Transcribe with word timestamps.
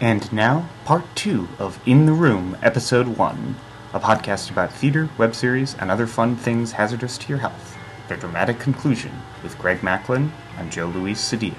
And 0.00 0.30
now, 0.30 0.68
part 0.84 1.04
two 1.14 1.48
of 1.58 1.80
In 1.86 2.04
the 2.04 2.12
Room, 2.12 2.54
episode 2.60 3.16
one, 3.16 3.56
a 3.94 4.00
podcast 4.00 4.50
about 4.50 4.70
theater, 4.70 5.08
web 5.16 5.34
series, 5.34 5.74
and 5.76 5.90
other 5.90 6.06
fun 6.06 6.36
things 6.36 6.72
hazardous 6.72 7.16
to 7.16 7.28
your 7.30 7.38
health. 7.38 7.78
Their 8.06 8.18
dramatic 8.18 8.58
conclusion 8.58 9.22
with 9.42 9.56
Greg 9.56 9.78
Machlin 9.80 10.32
and 10.58 10.70
Joe 10.70 10.88
Luis 10.88 11.18
Cedillo. 11.18 11.54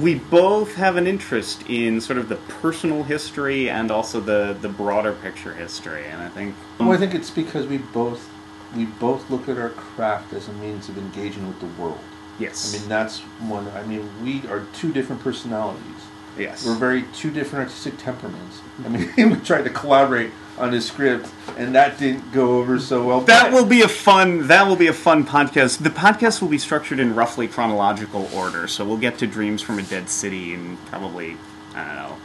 We 0.00 0.14
both 0.14 0.76
have 0.76 0.94
an 0.94 1.08
interest 1.08 1.68
in 1.68 2.00
sort 2.00 2.20
of 2.20 2.28
the 2.28 2.36
personal 2.36 3.02
history 3.02 3.68
and 3.68 3.90
also 3.90 4.20
the, 4.20 4.56
the 4.60 4.68
broader 4.68 5.12
picture 5.12 5.54
history, 5.54 6.06
and 6.06 6.22
I 6.22 6.28
think 6.28 6.54
um, 6.78 6.86
Well, 6.86 6.96
I 6.96 7.00
think 7.00 7.16
it's 7.16 7.30
because 7.30 7.66
we 7.66 7.78
both 7.78 8.30
we 8.76 8.84
both 8.84 9.28
look 9.28 9.48
at 9.48 9.58
our 9.58 9.70
craft 9.70 10.32
as 10.34 10.46
a 10.46 10.52
means 10.52 10.88
of 10.88 10.98
engaging 10.98 11.48
with 11.48 11.58
the 11.58 11.82
world. 11.82 11.98
Yes, 12.38 12.74
I 12.74 12.78
mean, 12.78 12.88
that's 12.88 13.20
one. 13.20 13.68
I 13.68 13.84
mean, 13.84 14.08
we 14.22 14.46
are 14.48 14.64
two 14.74 14.92
different 14.92 15.22
personalities. 15.22 15.82
yes, 16.38 16.64
We're 16.66 16.74
very 16.76 17.04
two 17.14 17.30
different 17.30 17.64
artistic 17.68 17.98
temperaments. 17.98 18.60
I 18.84 18.88
mean, 18.88 19.12
we 19.30 19.36
tried 19.40 19.62
to 19.64 19.70
collaborate 19.70 20.30
on 20.58 20.72
his 20.72 20.86
script, 20.86 21.28
and 21.56 21.74
that 21.74 21.98
didn't 21.98 22.32
go 22.32 22.58
over 22.58 22.78
so 22.80 23.06
well. 23.06 23.20
That 23.22 23.52
will 23.52 23.64
be 23.66 23.82
a 23.82 23.88
fun. 23.88 24.46
That 24.48 24.66
will 24.66 24.76
be 24.76 24.88
a 24.88 24.92
fun 24.92 25.24
podcast. 25.24 25.82
The 25.82 25.90
podcast 25.90 26.40
will 26.40 26.48
be 26.48 26.58
structured 26.58 26.98
in 26.98 27.14
roughly 27.14 27.46
chronological 27.48 28.28
order, 28.34 28.66
so 28.66 28.84
we'll 28.84 28.96
get 28.98 29.18
to 29.18 29.26
Dreams 29.26 29.62
from 29.62 29.78
a 29.78 29.82
Dead 29.82 30.08
City 30.08 30.54
in 30.54 30.76
probably 30.86 31.36
I 31.74 31.84
don't 31.86 31.96
know, 31.96 32.16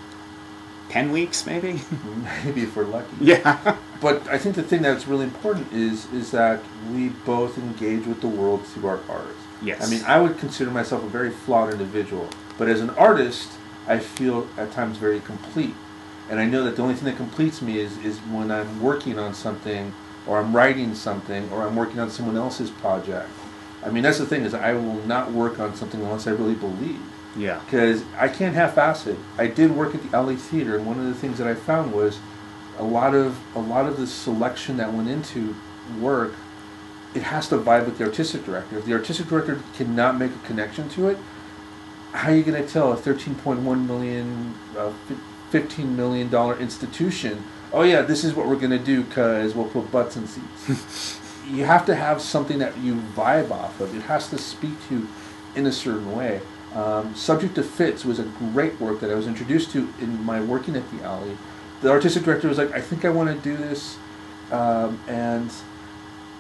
ten 0.90 1.12
weeks 1.12 1.46
maybe. 1.46 1.82
maybe 2.44 2.64
if 2.64 2.76
we're 2.76 2.86
lucky. 2.86 3.16
yeah. 3.20 3.78
But 4.02 4.28
I 4.28 4.38
think 4.38 4.56
the 4.56 4.64
thing 4.64 4.82
that's 4.82 5.08
really 5.08 5.24
important 5.26 5.72
is 5.72 6.12
is 6.12 6.32
that 6.32 6.62
we 6.92 7.10
both 7.10 7.58
engage 7.58 8.06
with 8.08 8.22
the 8.22 8.28
world 8.28 8.66
through 8.66 8.90
our 8.90 9.00
art. 9.08 9.36
Yes. 9.64 9.86
I 9.86 9.90
mean, 9.90 10.04
I 10.06 10.20
would 10.20 10.38
consider 10.38 10.72
myself 10.72 11.04
a 11.04 11.08
very 11.08 11.30
flawed 11.32 11.72
individual, 11.72 12.30
but 12.58 12.68
as 12.68 12.82
an 12.82 12.90
artist, 12.92 13.50
I 13.88 14.00
feel 14.00 14.48
at 14.58 14.72
times 14.72 14.98
very 14.98 15.20
complete. 15.22 15.76
And 16.30 16.40
I 16.40 16.46
know 16.46 16.64
that 16.64 16.76
the 16.76 16.82
only 16.82 16.96
thing 16.96 17.06
that 17.06 17.18
completes 17.18 17.62
me 17.62 17.80
is, 17.80 17.98
is 18.00 18.20
when 18.20 18.52
I'm 18.52 18.82
working 18.82 19.20
on 19.20 19.34
something, 19.34 19.94
or 20.26 20.40
I'm 20.40 20.56
writing 20.56 20.96
something, 20.96 21.50
or 21.52 21.64
I'm 21.68 21.76
working 21.76 22.00
on 22.00 22.10
someone 22.10 22.38
else's 22.38 22.70
project. 22.70 23.30
I 23.86 23.90
mean, 23.90 24.04
that's 24.04 24.20
the 24.20 24.26
thing 24.26 24.44
is 24.44 24.54
I 24.54 24.74
will 24.74 25.06
not 25.06 25.32
work 25.32 25.60
on 25.60 25.76
something 25.76 26.02
unless 26.02 26.26
I 26.28 26.32
really 26.32 26.56
believe 26.56 27.02
Yeah. 27.36 27.60
because 27.66 28.04
I 28.18 28.30
can't 28.30 28.56
half-ass 28.56 29.08
it. 29.08 29.18
I 29.38 29.48
did 29.48 29.76
work 29.76 29.94
at 29.94 30.10
the 30.10 30.16
Alley 30.16 30.38
Theater, 30.38 30.78
and 30.78 30.86
one 30.86 30.98
of 31.00 31.06
the 31.06 31.14
things 31.14 31.38
that 31.40 31.48
I 31.48 31.56
found 31.56 31.92
was 31.92 32.20
a 32.80 32.84
lot 32.84 33.14
of 33.14 33.38
a 33.56 33.60
lot 33.60 33.86
of 33.86 33.98
the 33.98 34.08
selection 34.08 34.78
that 34.78 34.94
went 34.94 35.10
into 35.10 35.56
work. 36.00 36.34
It 37.16 37.24
has 37.24 37.48
to 37.50 37.58
vibe 37.58 37.86
with 37.86 37.98
the 37.98 38.06
artistic 38.06 38.46
director. 38.46 38.78
If 38.78 38.86
the 38.86 38.94
artistic 38.94 39.28
director 39.28 39.62
cannot 39.76 40.18
make 40.18 40.32
a 40.32 40.48
connection 40.48 40.90
to 40.90 41.10
it, 41.10 41.18
how 42.12 42.30
are 42.30 42.36
you 42.36 42.44
going 42.44 42.64
to 42.64 42.68
tell 42.70 42.94
a 42.94 42.98
13.1 42.98 43.88
million, 43.88 44.54
uh, 44.78 44.92
fif- 45.08 45.18
15 45.52 45.96
million 45.96 46.30
dollar 46.30 46.58
institution? 46.60 47.44
Oh 47.72 47.82
yeah, 47.82 48.02
this 48.02 48.24
is 48.24 48.34
what 48.34 48.48
we're 48.48 48.56
going 48.56 48.72
to 48.72 48.80
do 48.80 49.04
because 49.04 49.56
we'll 49.56 49.70
put 49.70 49.92
butts 49.92 50.16
in 50.16 50.28
seats. 50.28 51.20
you 51.50 51.66
have 51.66 51.86
to 51.88 51.96
have 51.96 52.22
something 52.22 52.60
that 52.60 52.78
you 52.78 52.96
vibe 53.16 53.52
off 53.52 53.80
of. 53.80 53.96
It 53.96 54.04
has 54.04 54.30
to 54.30 54.38
speak 54.38 54.72
to 54.88 54.96
you 54.96 55.08
in 55.56 55.66
a 55.66 55.72
certain 55.72 56.16
way. 56.16 56.42
Um, 56.74 57.14
Subject 57.16 57.56
to 57.56 57.64
Fits 57.64 58.04
was 58.06 58.20
a 58.20 58.24
great 58.24 58.80
work 58.80 59.00
that 59.02 59.12
I 59.12 59.16
was 59.16 59.28
introduced 59.28 59.72
to 59.72 59.94
in 60.00 60.24
my 60.24 60.42
working 60.42 60.76
at 60.76 60.90
the 60.92 61.04
alley. 61.04 61.38
The 61.82 61.90
artistic 61.92 62.24
director 62.24 62.48
was 62.48 62.58
like, 62.58 62.72
I 62.72 62.82
think 62.82 63.06
I 63.06 63.10
want 63.10 63.30
to 63.30 63.36
do 63.44 63.58
this. 63.58 63.98
Um, 64.52 65.00
and 65.08 65.52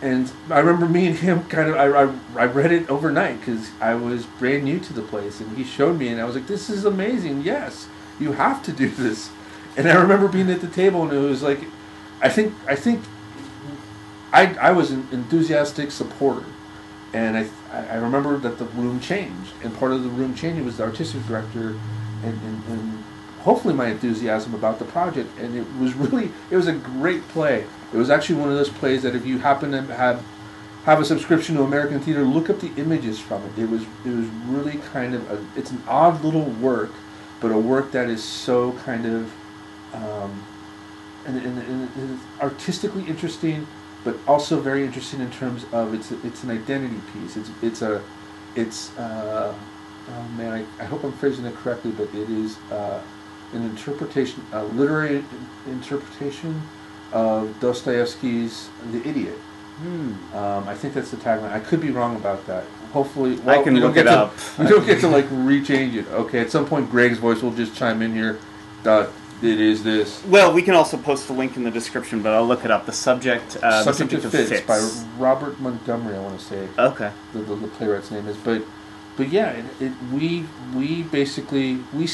and 0.04 0.30
I 0.50 0.60
remember 0.60 0.86
me 0.86 1.08
and 1.08 1.16
him 1.16 1.46
kind 1.46 1.70
of, 1.70 1.76
I, 1.78 1.86
I, 1.86 2.44
I 2.44 2.46
read 2.46 2.74
it 2.74 2.90
overnight 2.90 3.40
because 3.40 3.72
I 3.80 3.96
was 3.96 4.26
brand 4.26 4.66
new 4.66 4.78
to 4.80 4.92
the 4.92 5.02
place. 5.02 5.40
And 5.40 5.56
he 5.56 5.64
showed 5.64 5.98
me, 5.98 6.10
and 6.10 6.20
I 6.20 6.26
was 6.26 6.36
like, 6.36 6.46
this 6.46 6.70
is 6.70 6.84
amazing. 6.84 7.42
Yes, 7.42 7.88
you 8.20 8.34
have 8.34 8.62
to 8.64 8.74
do 8.74 8.90
this. 8.90 9.30
And 9.78 9.88
I 9.88 9.96
remember 9.96 10.28
being 10.28 10.52
at 10.52 10.60
the 10.60 10.68
table, 10.68 11.04
and 11.04 11.14
it 11.14 11.20
was 11.20 11.42
like, 11.42 11.62
I 12.22 12.28
think, 12.28 12.54
I 12.68 12.76
think 12.76 13.02
I, 14.34 14.54
I 14.56 14.72
was 14.72 14.92
an 14.92 15.08
enthusiastic 15.14 15.90
supporter, 15.90 16.46
and 17.14 17.38
I, 17.38 17.48
I 17.72 17.96
remember 17.96 18.38
that 18.40 18.58
the 18.58 18.66
room 18.66 19.00
changed, 19.00 19.54
and 19.64 19.74
part 19.78 19.94
of 19.94 20.04
the 20.04 20.10
room 20.10 20.36
changing 20.36 20.66
was 20.66 20.78
the 20.78 20.84
artistic 20.84 21.26
director, 21.28 21.80
and, 22.24 22.42
and, 22.42 22.64
and 22.68 23.04
hopefully 23.40 23.74
my 23.74 23.88
enthusiasm 23.88 24.54
about 24.54 24.80
the 24.80 24.86
project, 24.86 25.30
and 25.40 25.56
it 25.56 25.66
was 25.80 25.94
really 25.94 26.32
it 26.52 26.58
was 26.58 26.68
a 26.68 26.74
great 26.74 27.26
play. 27.30 27.66
It 27.94 27.98
was 27.98 28.10
actually 28.10 28.40
one 28.40 28.50
of 28.50 28.56
those 28.56 28.70
plays 28.70 29.04
that 29.04 29.16
if 29.16 29.26
you 29.26 29.38
happen 29.38 29.72
to 29.72 29.82
have 29.94 30.24
have 30.86 31.00
a 31.00 31.06
subscription 31.06 31.56
to 31.56 31.64
American 31.64 32.02
Theater, 32.02 32.24
look 32.24 32.50
up 32.50 32.60
the 32.60 32.74
images 32.76 33.18
from 33.20 33.42
it. 33.44 33.58
It 33.58 33.70
was 33.70 33.84
it 34.04 34.10
was 34.10 34.26
really 34.48 34.80
kind 34.92 35.14
of 35.14 35.30
a, 35.32 35.46
it's 35.56 35.72
an 35.72 35.82
odd 35.88 36.24
little 36.24 36.44
work, 36.44 36.92
but 37.40 37.52
a 37.52 37.58
work 37.58 37.92
that 37.92 38.10
is 38.10 38.24
so 38.24 38.74
kind 38.80 39.06
of 39.06 39.34
um, 39.94 40.46
and, 41.26 41.38
and, 41.38 41.58
and 41.96 42.20
artistically 42.42 43.04
interesting, 43.06 43.68
but 44.04 44.18
also 44.28 44.60
very 44.60 44.84
interesting 44.84 45.22
in 45.22 45.32
terms 45.32 45.66
of 45.72 45.94
it's 45.94 46.12
it's 46.12 46.44
an 46.44 46.50
identity 46.50 47.00
piece. 47.14 47.38
It's 47.38 47.50
it's 47.62 47.82
a 47.82 48.02
it's 48.56 48.98
uh, 48.98 49.56
oh 50.10 50.24
man, 50.36 50.52
I, 50.52 50.84
I 50.84 50.86
hope 50.86 51.04
I'm 51.04 51.14
phrasing 51.14 51.46
it 51.46 51.56
correctly, 51.56 51.92
but 51.92 52.14
it 52.14 52.30
is 52.30 52.58
uh, 52.72 53.02
an 53.54 53.64
interpretation, 53.64 54.44
a 54.52 54.64
literary 54.64 55.24
interpretation 55.68 56.62
of 57.14 57.60
Dostoevsky's 57.60 58.70
*The 58.92 59.08
Idiot*. 59.08 59.36
Hmm. 59.78 60.36
Um, 60.36 60.68
I 60.68 60.76
think 60.76 60.94
that's 60.94 61.12
the 61.12 61.18
tagline. 61.18 61.52
I 61.52 61.60
could 61.60 61.82
be 61.82 61.90
wrong 61.90 62.16
about 62.16 62.46
that. 62.48 62.66
Hopefully, 62.92 63.38
well, 63.38 63.64
can 63.64 63.74
don't 63.74 63.84
look 63.84 63.98
it 63.98 64.04
to, 64.04 64.12
up. 64.12 64.34
We 64.60 64.68
don't 64.68 64.86
get 64.86 65.00
to 65.02 65.08
like 65.08 65.26
rechange 65.26 65.96
it. 65.96 66.08
Okay, 66.10 66.40
at 66.40 66.52
some 66.52 66.66
point, 66.66 66.92
Greg's 66.92 67.18
voice 67.18 67.42
will 67.42 67.54
just 67.54 67.76
chime 67.76 68.02
in 68.02 68.14
here. 68.14 68.40
Uh, 68.86 69.08
it 69.42 69.60
is 69.60 69.84
this. 69.84 70.24
Well, 70.26 70.54
we 70.54 70.62
can 70.62 70.74
also 70.74 70.96
post 70.98 71.28
the 71.28 71.34
link 71.34 71.58
in 71.58 71.64
the 71.64 71.72
description, 71.72 72.22
but 72.22 72.34
I'll 72.34 72.48
look 72.48 72.64
it 72.64 72.72
up. 72.72 72.86
The 72.86 72.94
subject, 72.94 73.58
uh, 73.58 73.84
subject, 73.84 74.22
the 74.22 74.28
of 74.28 74.32
subject 74.32 74.50
fits, 74.50 75.04
by 75.04 75.04
Robert 75.18 75.60
Montgomery. 75.60 76.16
I 76.16 76.20
want 76.20 76.40
to 76.40 76.46
say 76.46 76.68
Okay. 76.78 77.12
the, 77.34 77.40
the, 77.40 77.56
the 77.56 77.68
playwright's 77.68 78.12
name 78.12 78.28
is, 78.28 78.38
but 78.38 78.62
but 79.18 79.30
yeah, 79.30 79.52
it, 79.52 79.66
it, 79.82 79.92
we 80.12 80.46
we 80.76 81.04
basically 81.04 81.80
we. 81.94 82.08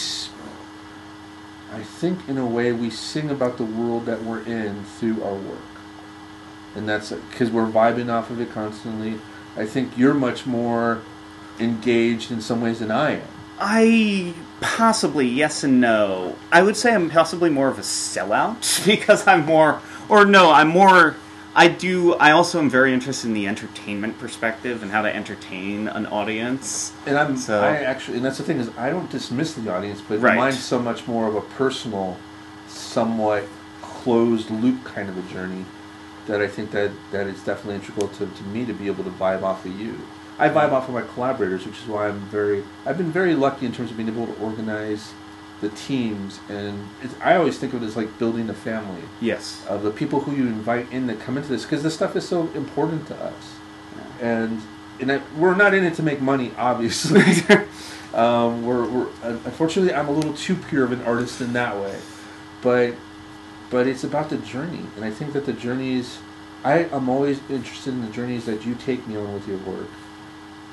I 1.73 1.83
think 1.83 2.27
in 2.27 2.37
a 2.37 2.45
way 2.45 2.71
we 2.71 2.89
sing 2.89 3.29
about 3.29 3.57
the 3.57 3.63
world 3.63 4.05
that 4.05 4.23
we're 4.23 4.41
in 4.41 4.83
through 4.83 5.23
our 5.23 5.35
work, 5.35 5.59
and 6.75 6.89
that's 6.89 7.11
because 7.11 7.51
we're 7.51 7.67
vibing 7.67 8.11
off 8.11 8.29
of 8.29 8.41
it 8.41 8.51
constantly. 8.51 9.19
I 9.55 9.65
think 9.65 9.97
you're 9.97 10.13
much 10.13 10.45
more 10.45 11.01
engaged 11.59 12.31
in 12.31 12.41
some 12.41 12.61
ways 12.61 12.79
than 12.79 12.91
I 12.91 13.17
am. 13.17 13.27
I 13.59 14.33
possibly 14.61 15.27
yes 15.27 15.63
and 15.63 15.81
no. 15.81 16.37
I 16.51 16.63
would 16.63 16.77
say 16.77 16.93
I'm 16.93 17.09
possibly 17.09 17.49
more 17.49 17.67
of 17.67 17.77
a 17.77 17.81
sellout 17.81 18.85
because 18.85 19.27
I'm 19.27 19.45
more, 19.45 19.81
or 20.07 20.25
no, 20.25 20.51
I'm 20.51 20.69
more. 20.69 21.15
I 21.55 21.67
do. 21.67 22.13
I 22.15 22.31
also 22.31 22.59
am 22.59 22.69
very 22.69 22.93
interested 22.93 23.27
in 23.27 23.33
the 23.33 23.47
entertainment 23.47 24.19
perspective 24.19 24.83
and 24.83 24.91
how 24.91 25.01
to 25.01 25.13
entertain 25.13 25.87
an 25.87 26.05
audience. 26.05 26.93
And 27.05 27.17
I'm 27.17 27.37
So- 27.37 27.61
I 27.61 27.77
actually, 27.77 28.17
and 28.17 28.25
that's 28.25 28.37
the 28.37 28.43
thing 28.43 28.59
is, 28.59 28.69
I 28.77 28.89
don't 28.89 29.09
dismiss 29.09 29.53
the 29.53 29.73
audience, 29.73 30.01
but 30.07 30.21
Right. 30.21 30.37
mine's 30.37 30.59
so 30.59 30.79
much 30.79 31.07
more 31.07 31.27
of 31.27 31.35
a 31.35 31.41
personal, 31.41 32.17
somewhat 32.67 33.47
closed 33.81 34.51
loop 34.51 34.83
kind 34.83 35.09
of 35.09 35.17
a 35.17 35.33
journey 35.33 35.65
that 36.27 36.41
I 36.41 36.47
think 36.47 36.71
that 36.71 36.91
that 37.11 37.27
is 37.27 37.39
definitely 37.41 37.75
integral 37.75 38.07
to, 38.09 38.27
to 38.27 38.43
me 38.43 38.65
to 38.65 38.73
be 38.73 38.87
able 38.87 39.03
to 39.03 39.09
vibe 39.09 39.41
off 39.41 39.65
of 39.65 39.79
you. 39.79 39.95
I 40.37 40.47
vibe 40.47 40.69
mm. 40.69 40.73
off 40.73 40.87
of 40.87 40.93
my 40.93 41.01
collaborators, 41.01 41.65
which 41.65 41.79
is 41.79 41.87
why 41.87 42.07
I'm 42.07 42.21
very, 42.31 42.63
I've 42.85 42.97
been 42.97 43.11
very 43.11 43.35
lucky 43.35 43.65
in 43.65 43.73
terms 43.73 43.91
of 43.91 43.97
being 43.97 44.07
able 44.07 44.27
to 44.27 44.39
organize 44.39 45.11
the 45.61 45.69
teams, 45.69 46.39
and 46.49 46.87
it's, 47.01 47.13
I 47.21 47.35
always 47.35 47.57
think 47.57 47.73
of 47.73 47.83
it 47.83 47.85
as 47.85 47.97
like 47.97 48.17
building 48.17 48.49
a 48.49 48.53
family. 48.53 49.01
Yes. 49.19 49.65
of 49.67 49.83
the 49.83 49.91
people 49.91 50.21
who 50.21 50.31
you 50.33 50.47
invite 50.47 50.91
in 50.91 51.07
that 51.07 51.19
come 51.19 51.37
into 51.37 51.49
this 51.49 51.63
because 51.63 51.83
this 51.83 51.93
stuff 51.93 52.15
is 52.15 52.27
so 52.27 52.47
important 52.55 53.07
to 53.07 53.15
us. 53.15 53.55
Yeah. 53.95 54.27
and 54.27 54.61
and 55.01 55.11
I, 55.13 55.21
we're 55.37 55.55
not 55.55 55.73
in 55.73 55.83
it 55.83 55.93
to 55.95 56.03
make 56.03 56.21
money 56.21 56.51
obviously. 56.57 57.23
Um, 58.11 58.65
we're, 58.65 58.87
we're 58.89 59.07
unfortunately 59.21 59.93
i'm 59.93 60.07
a 60.07 60.11
little 60.11 60.33
too 60.33 60.55
pure 60.55 60.83
of 60.83 60.91
an 60.91 61.03
artist 61.03 61.41
in 61.41 61.53
that 61.53 61.77
way. 61.77 61.95
But 62.63 62.95
but 63.69 63.85
it's 63.85 64.03
about 64.03 64.29
the 64.31 64.37
journey 64.37 64.81
and 64.95 65.05
i 65.05 65.11
think 65.11 65.33
that 65.33 65.45
the 65.45 65.53
journeys 65.53 66.17
i 66.63 66.85
am 66.85 67.07
always 67.07 67.39
interested 67.51 67.93
in 67.93 68.01
the 68.03 68.11
journeys 68.11 68.45
that 68.47 68.65
you 68.65 68.73
take 68.73 69.05
me 69.07 69.15
on 69.15 69.31
with 69.31 69.47
your 69.47 69.59
work. 69.59 69.87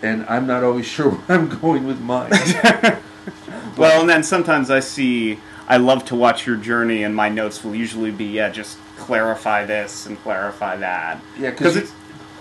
And 0.02 0.24
i'm 0.30 0.46
not 0.46 0.64
always 0.64 0.86
sure 0.96 1.10
where 1.10 1.38
i'm 1.38 1.48
going 1.60 1.86
with 1.86 2.00
mine 2.00 2.30
Well, 3.76 4.00
and 4.00 4.08
then 4.08 4.22
sometimes 4.22 4.70
I 4.70 4.80
see. 4.80 5.38
I 5.68 5.76
love 5.78 6.04
to 6.06 6.14
watch 6.14 6.46
your 6.46 6.56
journey, 6.56 7.02
and 7.02 7.14
my 7.14 7.28
notes 7.28 7.62
will 7.64 7.74
usually 7.74 8.10
be, 8.10 8.24
yeah, 8.24 8.48
just 8.48 8.78
clarify 8.96 9.64
this 9.64 10.06
and 10.06 10.18
clarify 10.20 10.76
that. 10.76 11.20
yeah 11.38 11.50
Because 11.50 11.76
it's 11.76 11.92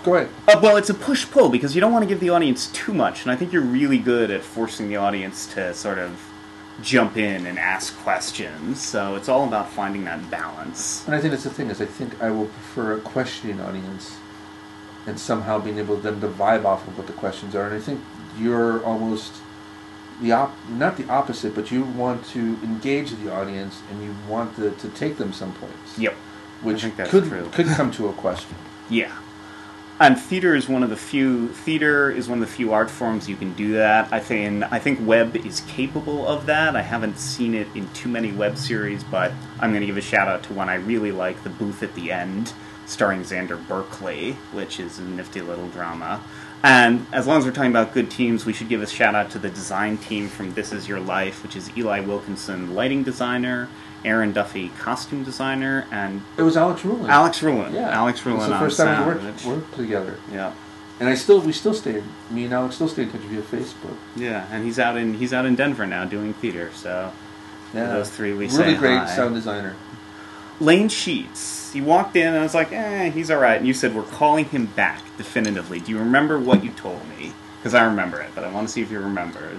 go 0.04 0.14
ahead 0.14 0.30
Uh, 0.48 0.58
well, 0.62 0.76
it's 0.76 0.88
a 0.88 0.94
push 0.94 1.28
pull 1.30 1.48
because 1.48 1.74
you 1.74 1.80
don't 1.80 1.92
want 1.92 2.02
to 2.04 2.08
give 2.08 2.20
the 2.20 2.30
audience 2.30 2.68
too 2.68 2.94
much, 2.94 3.22
and 3.22 3.30
I 3.30 3.36
think 3.36 3.52
you're 3.52 3.62
really 3.62 3.98
good 3.98 4.30
at 4.30 4.42
forcing 4.42 4.88
the 4.88 4.96
audience 4.96 5.46
to 5.54 5.74
sort 5.74 5.98
of 5.98 6.22
jump 6.82 7.16
in 7.16 7.46
and 7.46 7.58
ask 7.58 7.96
questions. 7.98 8.80
So 8.80 9.16
it's 9.16 9.28
all 9.28 9.44
about 9.44 9.70
finding 9.70 10.04
that 10.04 10.30
balance. 10.30 11.04
And 11.06 11.14
I 11.14 11.20
think 11.20 11.32
that's 11.32 11.44
the 11.44 11.50
thing 11.50 11.70
is 11.70 11.80
I 11.80 11.86
think 11.86 12.22
I 12.22 12.30
will 12.30 12.46
prefer 12.46 12.96
a 12.96 13.00
questioning 13.00 13.60
audience 13.60 14.16
and 15.06 15.18
somehow 15.18 15.58
being 15.58 15.78
able 15.78 15.96
them 15.96 16.20
to 16.20 16.28
vibe 16.28 16.64
off 16.64 16.86
of 16.86 16.96
what 16.98 17.06
the 17.06 17.12
questions 17.14 17.54
are. 17.54 17.66
And 17.66 17.74
I 17.74 17.80
think 17.80 18.00
you're 18.38 18.84
almost 18.84 19.32
the 20.20 20.32
op- 20.32 20.56
not 20.68 20.96
the 20.96 21.08
opposite, 21.08 21.54
but 21.54 21.70
you 21.70 21.84
want 21.84 22.24
to 22.26 22.58
engage 22.62 23.10
the 23.10 23.32
audience 23.32 23.82
and 23.90 24.02
you 24.02 24.14
want 24.28 24.56
the, 24.56 24.70
to 24.72 24.88
take 24.90 25.18
them 25.18 25.32
someplace. 25.32 25.98
Yep. 25.98 26.14
Which 26.62 26.82
could 26.82 27.24
true. 27.24 27.48
could 27.52 27.66
come 27.66 27.90
to 27.92 28.08
a 28.08 28.12
question. 28.12 28.56
Yeah. 28.88 29.18
And 29.98 30.16
theater 30.16 30.54
is 30.54 30.68
one 30.68 30.84
of 30.84 30.90
the 30.90 30.96
few 30.96 31.48
theater 31.48 32.10
is 32.10 32.28
one 32.28 32.40
of 32.40 32.48
the 32.48 32.54
few 32.54 32.72
art 32.72 32.88
forms 32.88 33.28
you 33.28 33.34
can 33.34 33.52
do 33.54 33.72
that. 33.72 34.12
I 34.12 34.20
think 34.20 34.62
I 34.70 34.78
think 34.78 35.04
web 35.04 35.34
is 35.34 35.60
capable 35.62 36.28
of 36.28 36.46
that. 36.46 36.76
I 36.76 36.82
haven't 36.82 37.18
seen 37.18 37.54
it 37.54 37.66
in 37.74 37.88
too 37.94 38.08
many 38.08 38.30
web 38.30 38.58
series, 38.58 39.02
but 39.02 39.32
I'm 39.58 39.70
going 39.70 39.80
to 39.80 39.86
give 39.86 39.96
a 39.96 40.02
shout 40.02 40.28
out 40.28 40.42
to 40.44 40.52
one 40.52 40.68
I 40.68 40.74
really 40.74 41.10
like, 41.12 41.42
The 41.42 41.50
Booth 41.50 41.82
at 41.82 41.94
the 41.94 42.12
End, 42.12 42.52
starring 42.84 43.22
Xander 43.22 43.66
Berkeley, 43.66 44.32
which 44.52 44.78
is 44.78 44.98
a 44.98 45.02
nifty 45.02 45.40
little 45.40 45.68
drama. 45.70 46.22
And 46.66 47.06
as 47.12 47.28
long 47.28 47.38
as 47.38 47.44
we're 47.44 47.52
talking 47.52 47.70
about 47.70 47.94
good 47.94 48.10
teams, 48.10 48.44
we 48.44 48.52
should 48.52 48.68
give 48.68 48.82
a 48.82 48.88
shout 48.88 49.14
out 49.14 49.30
to 49.30 49.38
the 49.38 49.48
design 49.48 49.98
team 49.98 50.28
from 50.28 50.52
This 50.54 50.72
Is 50.72 50.88
Your 50.88 50.98
Life, 50.98 51.44
which 51.44 51.54
is 51.54 51.70
Eli 51.78 52.00
Wilkinson, 52.00 52.74
lighting 52.74 53.04
designer, 53.04 53.68
Aaron 54.04 54.32
Duffy, 54.32 54.70
costume 54.70 55.22
designer, 55.22 55.86
and 55.92 56.22
It 56.36 56.42
was 56.42 56.56
Alex 56.56 56.84
Rulin. 56.84 57.08
Alex 57.08 57.40
Rulin. 57.40 57.72
Yeah, 57.72 57.90
Alex 57.90 58.18
It's 58.18 58.26
Rulin 58.26 58.48
the 58.48 58.54
on 58.56 58.60
first 58.60 58.78
time 58.78 59.06
we 59.06 59.14
worked, 59.14 59.44
worked 59.44 59.74
together, 59.76 60.18
Yeah, 60.32 60.54
and 60.98 61.08
I 61.08 61.14
still 61.14 61.40
we 61.40 61.52
still 61.52 61.72
stayed. 61.74 62.02
Me 62.30 62.46
and 62.46 62.52
Alex 62.52 62.74
still 62.74 62.88
stay 62.88 63.02
in 63.02 63.12
touch 63.12 63.20
via 63.20 63.42
Facebook. 63.42 63.96
yeah, 64.16 64.48
and 64.50 64.64
he's 64.64 64.80
out 64.80 64.96
in 64.96 65.14
he's 65.14 65.32
out 65.32 65.46
in 65.46 65.54
Denver 65.54 65.86
now 65.86 66.04
doing 66.04 66.34
theater. 66.34 66.72
So 66.74 67.12
Yeah, 67.74 67.86
those 67.86 68.10
three 68.10 68.32
we 68.32 68.48
really 68.48 68.74
great 68.74 68.98
hi. 68.98 69.06
sound 69.14 69.36
designer. 69.36 69.76
Lane 70.60 70.88
Sheets. 70.88 71.72
He 71.72 71.80
walked 71.80 72.16
in 72.16 72.26
and 72.28 72.38
I 72.38 72.42
was 72.42 72.54
like, 72.54 72.72
eh, 72.72 73.10
he's 73.10 73.30
all 73.30 73.38
right. 73.40 73.58
And 73.58 73.66
you 73.66 73.74
said 73.74 73.94
we're 73.94 74.02
calling 74.04 74.46
him 74.46 74.66
back 74.66 75.02
definitively. 75.18 75.80
Do 75.80 75.92
you 75.92 75.98
remember 75.98 76.38
what 76.38 76.64
you 76.64 76.70
told 76.72 77.06
me? 77.18 77.32
Because 77.58 77.74
I 77.74 77.84
remember 77.84 78.20
it, 78.20 78.30
but 78.34 78.44
I 78.44 78.50
want 78.52 78.66
to 78.68 78.72
see 78.72 78.80
if 78.80 78.90
you 78.90 79.00
remember. 79.00 79.50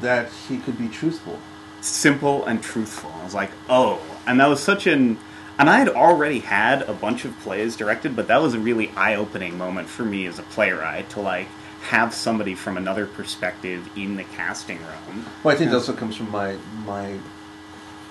That 0.00 0.30
he 0.48 0.58
could 0.58 0.78
be 0.78 0.88
truthful. 0.88 1.38
simple 1.80 2.44
and 2.46 2.62
truthful. 2.62 3.12
I 3.20 3.24
was 3.24 3.34
like, 3.34 3.50
oh, 3.68 4.00
and 4.26 4.38
that 4.40 4.46
was 4.48 4.62
such 4.62 4.86
an. 4.86 5.18
And 5.58 5.70
I 5.70 5.78
had 5.78 5.88
already 5.88 6.40
had 6.40 6.82
a 6.82 6.92
bunch 6.92 7.24
of 7.24 7.38
plays 7.40 7.76
directed, 7.76 8.16
but 8.16 8.26
that 8.28 8.40
was 8.42 8.54
a 8.54 8.58
really 8.58 8.90
eye-opening 8.96 9.56
moment 9.58 9.88
for 9.88 10.02
me 10.04 10.26
as 10.26 10.38
a 10.38 10.42
playwright 10.42 11.10
to 11.10 11.20
like 11.20 11.46
have 11.90 12.12
somebody 12.14 12.54
from 12.54 12.76
another 12.76 13.06
perspective 13.06 13.88
in 13.96 14.16
the 14.16 14.24
casting 14.24 14.78
room. 14.78 15.26
Well, 15.44 15.54
I 15.54 15.58
think 15.58 15.68
Yeah. 15.68 15.72
that 15.72 15.76
also 15.76 15.92
comes 15.94 16.16
from 16.16 16.30
my 16.30 16.56
my. 16.86 17.18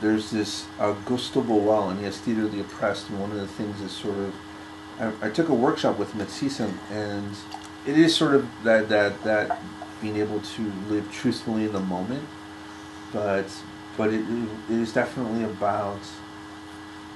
There's 0.03 0.31
this 0.31 0.65
Augusto 0.79 1.41
Boal, 1.41 1.89
and 1.89 1.97
he 1.97 2.03
has 2.03 2.17
Theater 2.17 2.43
of 2.43 2.51
the 2.51 2.59
Oppressed, 2.59 3.09
and 3.09 3.21
one 3.21 3.31
of 3.31 3.37
the 3.37 3.47
things 3.47 3.79
is 3.79 3.93
sort 3.93 4.17
of. 4.17 4.35
I, 4.99 5.27
I 5.27 5.29
took 5.29 5.47
a 5.47 5.53
workshop 5.53 5.97
with 5.97 6.13
at 6.19 6.91
and 6.91 7.31
it 7.87 7.97
is 7.97 8.13
sort 8.13 8.35
of 8.35 8.45
that 8.65 8.89
that 8.89 9.23
that 9.23 9.61
being 10.01 10.17
able 10.17 10.41
to 10.41 10.71
live 10.89 11.09
truthfully 11.09 11.63
in 11.63 11.71
the 11.71 11.79
moment, 11.79 12.27
but 13.13 13.45
but 13.95 14.13
it, 14.13 14.25
it 14.69 14.77
is 14.77 14.91
definitely 14.91 15.45
about. 15.45 16.01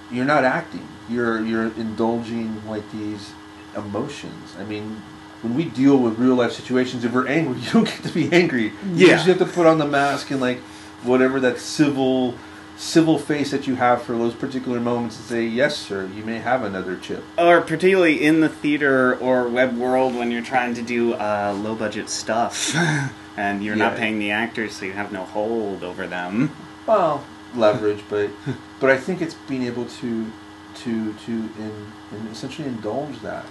You're 0.09 0.23
not 0.23 0.45
acting. 0.45 0.87
You're 1.09 1.43
you're 1.43 1.73
indulging 1.73 2.65
like 2.65 2.89
these 2.93 3.33
emotions. 3.75 4.55
I 4.57 4.63
mean, 4.63 5.01
when 5.41 5.55
we 5.55 5.65
deal 5.65 5.97
with 5.97 6.17
real 6.17 6.35
life 6.35 6.53
situations, 6.53 7.03
if 7.03 7.11
we're 7.11 7.27
angry, 7.27 7.59
you 7.61 7.69
don't 7.69 7.83
get 7.83 8.01
to 8.03 8.13
be 8.13 8.31
angry. 8.31 8.71
Yeah. 8.85 8.91
You 8.93 9.07
just 9.07 9.25
have 9.27 9.39
to 9.39 9.45
put 9.45 9.65
on 9.65 9.77
the 9.77 9.85
mask 9.85 10.31
and 10.31 10.39
like 10.39 10.59
whatever 11.03 11.41
that 11.41 11.59
civil 11.59 12.35
civil 12.77 13.17
face 13.17 13.51
that 13.51 13.65
you 13.67 13.75
have 13.75 14.03
for 14.03 14.13
those 14.17 14.33
particular 14.35 14.79
moments 14.79 15.17
and 15.17 15.25
say, 15.25 15.45
"Yes, 15.45 15.75
sir, 15.75 16.09
you 16.15 16.23
may 16.23 16.37
have 16.37 16.63
another 16.63 16.95
chip." 16.95 17.23
Or 17.37 17.61
particularly 17.61 18.23
in 18.23 18.41
the 18.41 18.49
theater 18.49 19.15
or 19.17 19.47
web 19.47 19.75
world 19.75 20.15
when 20.15 20.31
you're 20.31 20.43
trying 20.43 20.73
to 20.75 20.81
do 20.81 21.13
uh, 21.13 21.57
low-budget 21.59 22.09
stuff, 22.09 22.75
and 23.37 23.63
you're 23.63 23.75
not 23.75 23.97
paying 23.97 24.19
the 24.19 24.31
actors, 24.31 24.75
so 24.75 24.85
you 24.85 24.93
have 24.93 25.11
no 25.11 25.23
hold 25.23 25.83
over 25.83 26.07
them. 26.07 26.55
Well, 26.85 27.25
leverage, 27.55 28.03
but 28.09 28.29
but 28.79 28.89
I 28.89 28.97
think 28.97 29.21
it's 29.21 29.35
being 29.47 29.63
able 29.63 29.85
to 29.85 30.31
to 30.75 31.13
to 31.13 31.31
in, 31.31 31.91
in 32.11 32.27
essentially 32.27 32.67
indulge 32.67 33.19
that. 33.21 33.45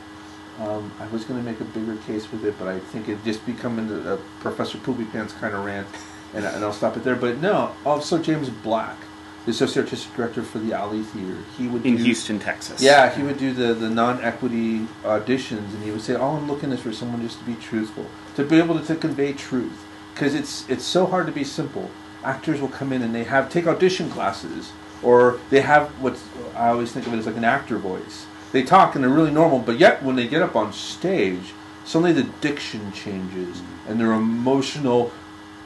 Um, 0.59 0.91
I 0.99 1.07
was 1.09 1.25
going 1.25 1.39
to 1.39 1.45
make 1.45 1.61
a 1.61 1.65
bigger 1.65 1.97
case 2.07 2.33
with 2.33 2.45
it, 2.47 2.59
but 2.59 2.67
I 2.67 2.79
think 2.79 3.11
it 3.11 3.23
just 3.25 3.45
becoming 3.45 3.91
a, 3.91 4.15
a 4.15 4.17
Professor 4.41 4.79
Poopy 4.79 5.05
Pants 5.05 5.35
kind 5.35 5.55
of 5.55 5.63
rant, 5.65 5.87
and, 6.33 6.47
and 6.47 6.65
I'll 6.65 6.73
stop 6.73 6.97
it 6.97 7.05
there. 7.05 7.17
But 7.17 7.43
no, 7.43 7.73
also 7.85 8.19
James 8.19 8.49
Black, 8.49 8.97
the 9.47 9.53
associate 9.53 9.85
artistic 9.85 10.15
director 10.15 10.43
for 10.43 10.59
the 10.59 10.73
Alley 10.73 11.03
Theater, 11.03 11.39
he 11.57 11.69
would 11.69 11.87
In 11.87 11.97
do, 11.97 12.03
Houston, 12.03 12.39
Texas. 12.39 12.83
Yeah, 12.83 13.15
he 13.15 13.23
would 13.23 13.39
do 13.39 13.55
the, 13.55 13.73
the 13.75 13.89
non-equity 13.89 14.81
auditions, 15.05 15.73
and 15.73 15.83
he 15.85 15.91
would 15.93 16.03
say, 16.03 16.17
"All 16.17 16.37
I'm 16.37 16.49
looking 16.49 16.73
is 16.73 16.81
for 16.81 16.93
someone 16.93 17.23
just 17.23 17.39
to 17.39 17.45
be 17.45 17.55
truthful, 17.55 18.07
to 18.35 18.45
be 18.45 18.59
able 18.59 18.79
to, 18.79 18.85
to 18.87 18.97
convey 18.97 19.33
truth, 19.33 19.85
because 20.13 20.35
it's 20.35 20.69
it's 20.69 20.85
so 20.85 21.07
hard 21.07 21.27
to 21.27 21.33
be 21.33 21.45
simple. 21.45 21.91
Actors 22.25 22.61
will 22.61 22.69
come 22.69 22.93
in 22.93 23.03
and 23.03 23.15
they 23.15 23.23
have 23.25 23.49
take 23.49 23.69
audition 23.69 24.11
classes, 24.11 24.73
or 25.01 25.39
they 25.51 25.61
have 25.61 25.91
what 26.03 26.19
I 26.57 26.69
always 26.69 26.91
think 26.91 27.07
of 27.07 27.15
it 27.15 27.19
as 27.19 27.27
like 27.27 27.37
an 27.37 27.45
actor 27.45 27.79
voice. 27.79 28.27
They 28.51 28.65
talk 28.65 28.95
and 28.97 29.05
they're 29.05 29.11
really 29.11 29.31
normal, 29.31 29.61
but 29.61 29.79
yet 29.79 30.03
when 30.03 30.17
they 30.17 30.27
get 30.27 30.43
up 30.43 30.57
on 30.57 30.73
stage, 30.73 31.53
suddenly 31.85 32.13
the 32.13 32.29
diction 32.41 32.91
changes 32.93 33.63
and 33.87 34.01
their 34.01 34.13
emotional 34.13 35.13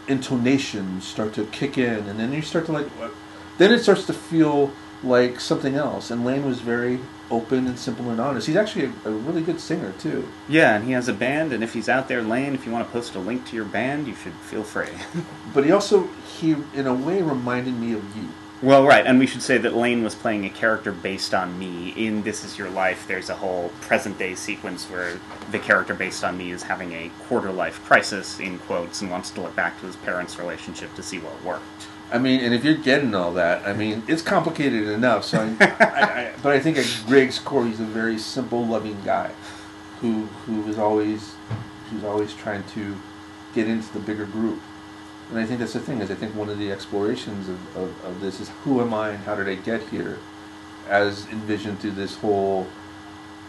intonations 0.09 1.05
start 1.07 1.33
to 1.35 1.47
kick 1.47 1.79
in, 1.79 2.09
and 2.09 2.19
then 2.19 2.33
you 2.33 2.43
start 2.43 2.67
to 2.67 2.73
like, 2.73 2.87
what? 2.99 3.13
Then 3.61 3.73
it 3.73 3.83
starts 3.83 4.07
to 4.07 4.15
feel 4.15 4.73
like 5.03 5.39
something 5.39 5.75
else. 5.75 6.11
And 6.11 6.25
Lane 6.25 6.47
was 6.47 6.61
very 6.63 6.99
open 7.31 7.67
and 7.67 7.79
simple 7.79 8.09
and 8.09 8.19
honest. 8.19 8.47
He's 8.47 8.57
actually 8.57 8.87
a, 8.87 9.09
a 9.11 9.13
really 9.13 9.43
good 9.43 9.61
singer 9.61 9.93
too. 9.99 10.27
Yeah, 10.49 10.75
and 10.75 10.85
he 10.87 10.93
has 10.93 11.09
a 11.09 11.13
band, 11.13 11.53
and 11.53 11.63
if 11.63 11.75
he's 11.75 11.89
out 11.89 12.09
there 12.09 12.23
Lane, 12.23 12.55
if 12.55 12.65
you 12.65 12.73
want 12.73 12.87
to 12.87 12.93
post 12.93 13.15
a 13.15 13.19
link 13.19 13.47
to 13.49 13.57
your 13.57 13.67
band, 13.67 14.07
you 14.07 14.15
should 14.15 14.33
feel 14.33 14.65
free. 14.65 14.89
But 15.55 15.65
he 15.65 15.73
also 15.73 16.09
he 16.39 16.53
in 16.75 16.87
a 16.87 16.95
way 16.95 17.21
reminded 17.21 17.75
me 17.75 17.93
of 17.93 18.17
you. 18.17 18.29
well, 18.63 18.87
right, 18.87 19.05
and 19.05 19.19
we 19.19 19.27
should 19.27 19.43
say 19.43 19.59
that 19.59 19.75
Lane 19.75 20.03
was 20.03 20.15
playing 20.15 20.47
a 20.47 20.51
character 20.51 20.91
based 20.91 21.35
on 21.35 21.59
me. 21.59 21.91
In 21.91 22.23
This 22.23 22.45
Is 22.45 22.57
Your 22.57 22.71
Life, 22.71 23.07
there's 23.09 23.29
a 23.29 23.37
whole 23.37 23.71
present 23.83 24.17
day 24.17 24.35
sequence 24.37 24.89
where 24.89 25.21
the 25.51 25.59
character 25.59 25.93
based 25.93 26.25
on 26.25 26.39
me 26.39 26.51
is 26.51 26.63
having 26.63 26.93
a 26.93 27.11
quarter 27.27 27.53
life 27.53 27.85
crisis, 27.85 28.41
in 28.41 28.59
quotes, 28.61 29.03
and 29.03 29.11
wants 29.11 29.31
to 29.33 29.43
look 29.43 29.55
back 29.55 29.79
to 29.81 29.87
his 29.87 29.97
parents' 29.97 30.39
relationship 30.39 30.95
to 30.95 31.03
see 31.03 31.19
what 31.19 31.45
worked. 31.45 31.89
I 32.13 32.19
mean, 32.19 32.41
and 32.41 32.55
if 32.55 32.65
you're 32.65 32.75
getting 32.75 33.15
all 33.15 33.33
that, 33.35 33.67
I 33.67 33.73
mean, 33.73 34.03
it's 34.09 34.23
complicated 34.23 34.89
enough. 34.89 35.25
So, 35.25 35.41
I, 35.61 35.65
I, 35.81 36.21
I, 36.21 36.33
but 36.43 36.53
I 36.53 36.61
think 36.61 36.77
at 36.77 37.03
Greg's 37.07 37.39
core, 37.39 37.65
he's 37.67 37.81
a 37.81 37.85
very 37.85 38.19
simple, 38.19 38.67
loving 38.67 39.01
guy, 39.05 39.31
who 40.01 40.27
who 40.47 40.67
is 40.69 40.79
always 40.79 41.35
who's 41.91 42.05
always 42.05 42.35
trying 42.35 42.65
to 42.75 42.97
get 43.55 43.69
into 43.69 43.93
the 43.93 44.01
bigger 44.01 44.27
group. 44.27 44.61
And 45.31 45.39
I 45.39 45.47
think 45.47 45.61
that's 45.61 45.75
the 45.75 45.81
thing 45.81 46.01
is 46.01 46.11
I 46.11 46.15
think 46.15 46.35
one 46.35 46.49
of 46.49 46.59
the 46.59 46.73
explorations 46.73 47.49
of, 47.49 47.77
of, 47.77 48.05
of 48.05 48.21
this 48.21 48.41
is 48.41 48.49
who 48.65 48.81
am 48.81 48.93
I 48.93 49.11
and 49.11 49.19
how 49.25 49.37
did 49.37 49.49
I 49.49 49.55
get 49.55 49.83
here, 49.89 50.19
as 50.89 51.27
envisioned 51.29 51.81
through 51.81 51.93
this 51.93 52.17
whole 52.17 52.67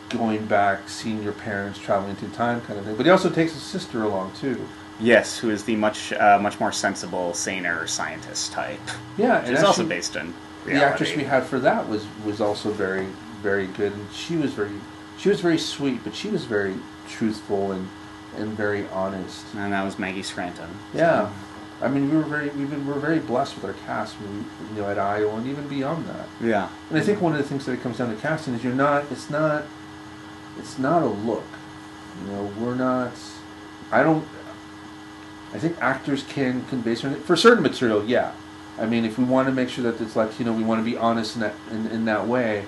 going 0.10 0.46
back, 0.46 0.90
seeing 0.90 1.24
your 1.24 1.34
parents, 1.34 1.80
traveling 1.80 2.16
through 2.16 2.30
time 2.30 2.62
kind 2.62 2.78
of 2.78 2.86
thing. 2.86 2.96
But 2.96 3.06
he 3.06 3.12
also 3.12 3.30
takes 3.30 3.54
his 3.54 3.64
sister 3.64 4.04
along 4.04 4.34
too. 4.34 4.68
Yes, 5.02 5.38
who 5.38 5.50
is 5.50 5.64
the 5.64 5.76
much 5.76 6.14
uh, 6.14 6.38
much 6.40 6.60
more 6.60 6.72
sensible, 6.72 7.34
saner 7.34 7.88
scientist 7.88 8.52
type. 8.52 8.80
Yeah, 9.18 9.44
and 9.44 9.56
is 9.56 9.64
also 9.64 9.86
based 9.86 10.16
in 10.16 10.34
the 10.66 10.84
actress 10.84 11.16
we 11.16 11.24
had 11.24 11.44
for 11.44 11.60
that 11.60 11.88
was 11.90 12.06
was 12.26 12.40
also 12.40 12.72
very 12.72 13.08
very 13.42 13.66
good 13.68 13.92
and 13.94 14.12
she 14.14 14.36
was 14.38 14.54
very 14.54 14.72
she 15.18 15.30
was 15.30 15.42
very 15.42 15.58
sweet 15.58 16.04
but 16.04 16.14
she 16.14 16.30
was 16.30 16.46
very 16.46 16.76
truthful 17.10 17.72
and 17.72 17.90
and 18.38 18.50
very 18.56 18.88
honest 18.90 19.44
and 19.56 19.74
that 19.74 19.84
was 19.84 19.98
Maggie 19.98 20.22
Scranton. 20.22 20.70
yeah 20.94 21.32
i 21.82 21.88
mean 21.88 22.12
we 22.12 22.16
were 22.16 22.22
very 22.24 22.50
we've 22.50 22.70
been, 22.70 22.86
we're 22.86 23.00
very 23.00 23.18
blessed 23.18 23.56
with 23.56 23.66
our 23.66 23.74
cast 23.88 24.16
we, 24.22 24.28
you 24.28 24.82
know 24.82 24.88
at 24.88 25.00
iowa 25.00 25.36
and 25.38 25.48
even 25.48 25.68
beyond 25.68 26.06
that 26.06 26.28
Yeah. 26.40 26.70
and 26.92 27.00
i 27.00 27.02
think 27.02 27.20
one 27.20 27.32
of 27.32 27.40
the 27.40 27.44
things 27.44 27.66
that 27.66 27.72
it 27.72 27.82
comes 27.82 27.98
down 27.98 28.14
to 28.16 28.22
casting 28.22 28.54
is 28.54 28.64
you're 28.64 28.76
not 28.76 29.06
it's 29.12 29.32
not 29.32 29.64
it's 30.60 30.78
not 30.78 31.02
a 31.02 31.08
look 31.08 31.44
you 32.24 32.32
know 32.32 32.44
we're 32.60 32.76
not 32.76 33.14
i 33.92 34.04
don't 34.04 34.28
i 35.54 35.60
think 35.60 35.78
actors 35.82 36.24
can 36.24 36.66
convey 36.66 36.96
certain 36.96 37.20
for 37.22 37.36
certain 37.36 37.64
material 37.64 38.04
yeah. 38.06 38.32
I 38.80 38.86
mean 38.86 39.06
if 39.06 39.18
we 39.18 39.26
want 39.26 39.48
to 39.48 39.54
make 39.54 39.70
sure 39.70 39.84
that 39.84 40.02
it's 40.02 40.16
like 40.16 40.40
you 40.40 40.46
know 40.46 40.54
we 40.54 40.64
want 40.64 40.80
to 40.84 40.90
be 40.90 40.98
honest 40.98 41.36
in 41.36 41.42
that 41.42 41.54
in, 41.70 41.88
in 41.88 42.06
that 42.06 42.28
way 42.28 42.66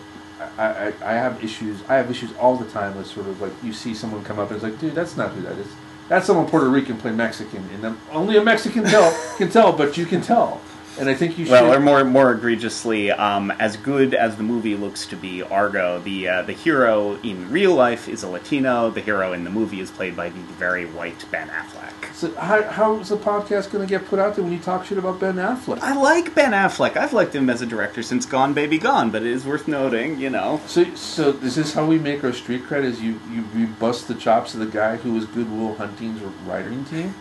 I, 0.57 0.65
I, 0.65 0.93
I 1.03 1.13
have 1.13 1.43
issues 1.43 1.81
i 1.87 1.95
have 1.95 2.11
issues 2.11 2.31
all 2.37 2.57
the 2.57 2.69
time 2.69 2.95
with 2.95 3.07
sort 3.07 3.27
of 3.27 3.41
like 3.41 3.53
you 3.63 3.73
see 3.73 3.93
someone 3.93 4.23
come 4.23 4.37
up 4.37 4.51
and 4.51 4.55
it's 4.55 4.63
like 4.63 4.79
dude 4.79 4.95
that's 4.95 5.15
not 5.17 5.31
who 5.31 5.41
that 5.41 5.57
is. 5.57 5.67
That's 6.09 6.27
someone 6.27 6.47
puerto 6.47 6.69
rican 6.69 6.97
play 6.97 7.11
mexican 7.11 7.67
and 7.73 7.97
only 8.11 8.37
a 8.37 8.43
mexican 8.43 8.83
tell 8.83 9.11
can 9.37 9.49
tell 9.49 9.71
but 9.71 9.97
you 9.97 10.05
can 10.05 10.21
tell 10.21 10.61
and 10.99 11.09
I 11.09 11.13
think 11.13 11.37
you 11.37 11.45
should. 11.45 11.51
Well, 11.51 11.73
or 11.73 11.79
more 11.79 12.03
more 12.03 12.31
egregiously, 12.31 13.11
um, 13.11 13.51
as 13.51 13.77
good 13.77 14.13
as 14.13 14.35
the 14.35 14.43
movie 14.43 14.75
looks 14.75 15.05
to 15.07 15.15
be, 15.15 15.41
Argo, 15.41 15.99
the 15.99 16.27
uh, 16.27 16.41
the 16.43 16.53
hero 16.53 17.19
in 17.21 17.49
real 17.49 17.73
life 17.73 18.07
is 18.07 18.23
a 18.23 18.27
Latino. 18.27 18.89
The 18.89 19.01
hero 19.01 19.33
in 19.33 19.43
the 19.43 19.49
movie 19.49 19.79
is 19.79 19.91
played 19.91 20.15
by 20.15 20.29
the 20.29 20.39
very 20.39 20.85
white 20.85 21.25
Ben 21.31 21.49
Affleck. 21.49 22.13
so 22.13 22.33
how, 22.35 22.63
how 22.63 22.99
is 22.99 23.09
the 23.09 23.17
podcast 23.17 23.71
going 23.71 23.85
to 23.85 23.89
get 23.89 24.07
put 24.07 24.19
out 24.19 24.35
there 24.35 24.43
when 24.43 24.53
you 24.53 24.59
talk 24.59 24.85
shit 24.85 24.97
about 24.97 25.19
Ben 25.19 25.35
Affleck? 25.35 25.79
I 25.79 25.95
like 25.95 26.35
Ben 26.35 26.51
Affleck. 26.51 26.95
I've 26.97 27.13
liked 27.13 27.33
him 27.33 27.49
as 27.49 27.61
a 27.61 27.65
director 27.65 28.03
since 28.03 28.25
Gone 28.25 28.53
Baby 28.53 28.77
Gone, 28.77 29.09
but 29.11 29.23
it 29.23 29.29
is 29.29 29.45
worth 29.45 29.67
noting, 29.67 30.19
you 30.19 30.29
know. 30.29 30.61
So, 30.67 30.83
so 30.95 31.29
is 31.37 31.55
this 31.55 31.73
how 31.73 31.85
we 31.85 31.97
make 31.97 32.23
our 32.23 32.33
street 32.33 32.63
cred? 32.63 32.83
Is 32.83 33.01
you, 33.01 33.19
you, 33.31 33.43
you 33.55 33.67
bust 33.67 34.07
the 34.07 34.15
chops 34.15 34.53
of 34.53 34.59
the 34.59 34.65
guy 34.67 34.97
who 34.97 35.13
was 35.13 35.25
Good 35.25 35.49
Will 35.51 35.75
Hunting's 35.75 36.21
writing 36.45 36.85
team? 36.85 37.15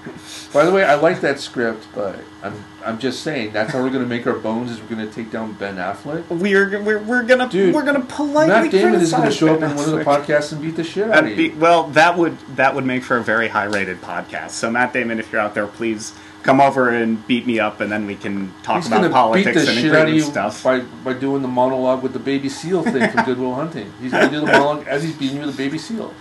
By 0.52 0.64
the 0.64 0.73
way, 0.73 0.85
I 0.85 0.95
like 0.95 1.21
that 1.23 1.41
script, 1.41 1.87
but 1.95 2.19
I'm 2.43 2.64
I'm 2.85 2.99
just 2.99 3.23
saying 3.23 3.52
that's 3.62 3.73
how 3.75 3.83
we're 3.83 3.90
gonna 3.90 4.07
make 4.07 4.26
our 4.26 4.38
bones. 4.38 4.71
Is 4.71 4.81
we're 4.81 4.88
gonna 4.88 5.07
take 5.11 5.31
down 5.31 5.52
Ben 5.54 5.76
Affleck. 5.76 6.28
We're 6.28 6.83
we're, 6.83 6.99
we're 7.00 7.23
gonna 7.23 7.49
Dude, 7.49 7.75
we're 7.75 7.85
gonna 7.85 8.00
politely 8.00 8.49
Matt 8.54 8.71
Damon 8.71 9.00
is 9.00 9.11
gonna 9.12 9.23
criticize 9.25 9.37
show 9.37 9.54
up 9.54 9.61
Ben 9.61 9.71
in 9.71 9.76
one 9.76 9.85
of 9.88 9.92
the 9.92 10.04
podcasts 10.04 10.52
and 10.52 10.61
beat 10.61 10.76
the 10.76 10.85
shit 10.85 11.04
out 11.04 11.11
That'd 11.14 11.31
of 11.33 11.37
be, 11.37 11.45
you. 11.45 11.57
well, 11.59 11.85
that 11.88 12.16
would 12.19 12.38
that 12.57 12.75
would 12.75 12.85
make 12.85 13.02
for 13.04 13.16
a 13.16 13.23
very 13.23 13.49
high 13.49 13.64
rated 13.64 14.00
podcast. 14.00 14.50
So 14.50 14.71
Matt 14.71 14.92
Damon, 14.92 15.19
if 15.19 15.31
you're 15.33 15.40
out 15.40 15.54
there, 15.54 15.66
please 15.66 16.12
come 16.42 16.61
over 16.61 16.88
and 16.88 17.25
beat 17.28 17.47
me 17.47 17.61
up, 17.61 17.81
and 17.81 17.90
then 17.92 18.07
we 18.07 18.16
can 18.16 18.52
talk 18.62 18.78
He's 18.78 18.88
about 18.88 18.97
gonna 18.97 19.09
beat 19.09 19.12
politics 19.12 19.64
the 19.64 19.71
and 19.73 19.81
shit 19.81 19.95
out 19.95 20.09
of 20.09 20.14
you 20.14 20.21
stuff. 20.21 20.62
by 20.64 20.81
by 20.81 21.12
doing 21.12 21.42
the 21.42 21.49
monologue 21.49 22.02
with 22.02 22.12
the 22.12 22.19
baby 22.19 22.49
seal 22.49 22.83
thing 22.83 23.11
from 23.11 23.25
Good 23.25 23.38
Will 23.38 23.54
Hunting. 23.54 23.92
He's 24.00 24.11
gonna 24.12 24.31
do 24.31 24.40
the 24.40 24.47
monologue 24.47 24.87
as 24.88 25.02
he's 25.02 25.16
beating 25.16 25.37
you 25.37 25.47
with 25.47 25.54
a 25.54 25.59
baby 25.59 25.78
seal, 25.78 26.12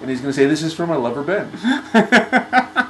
and 0.00 0.08
he's 0.10 0.20
gonna 0.20 0.32
say, 0.32 0.46
"This 0.46 0.62
is 0.62 0.72
from 0.72 0.88
my 0.88 0.96
lover 0.96 1.22
Ben." 1.22 1.50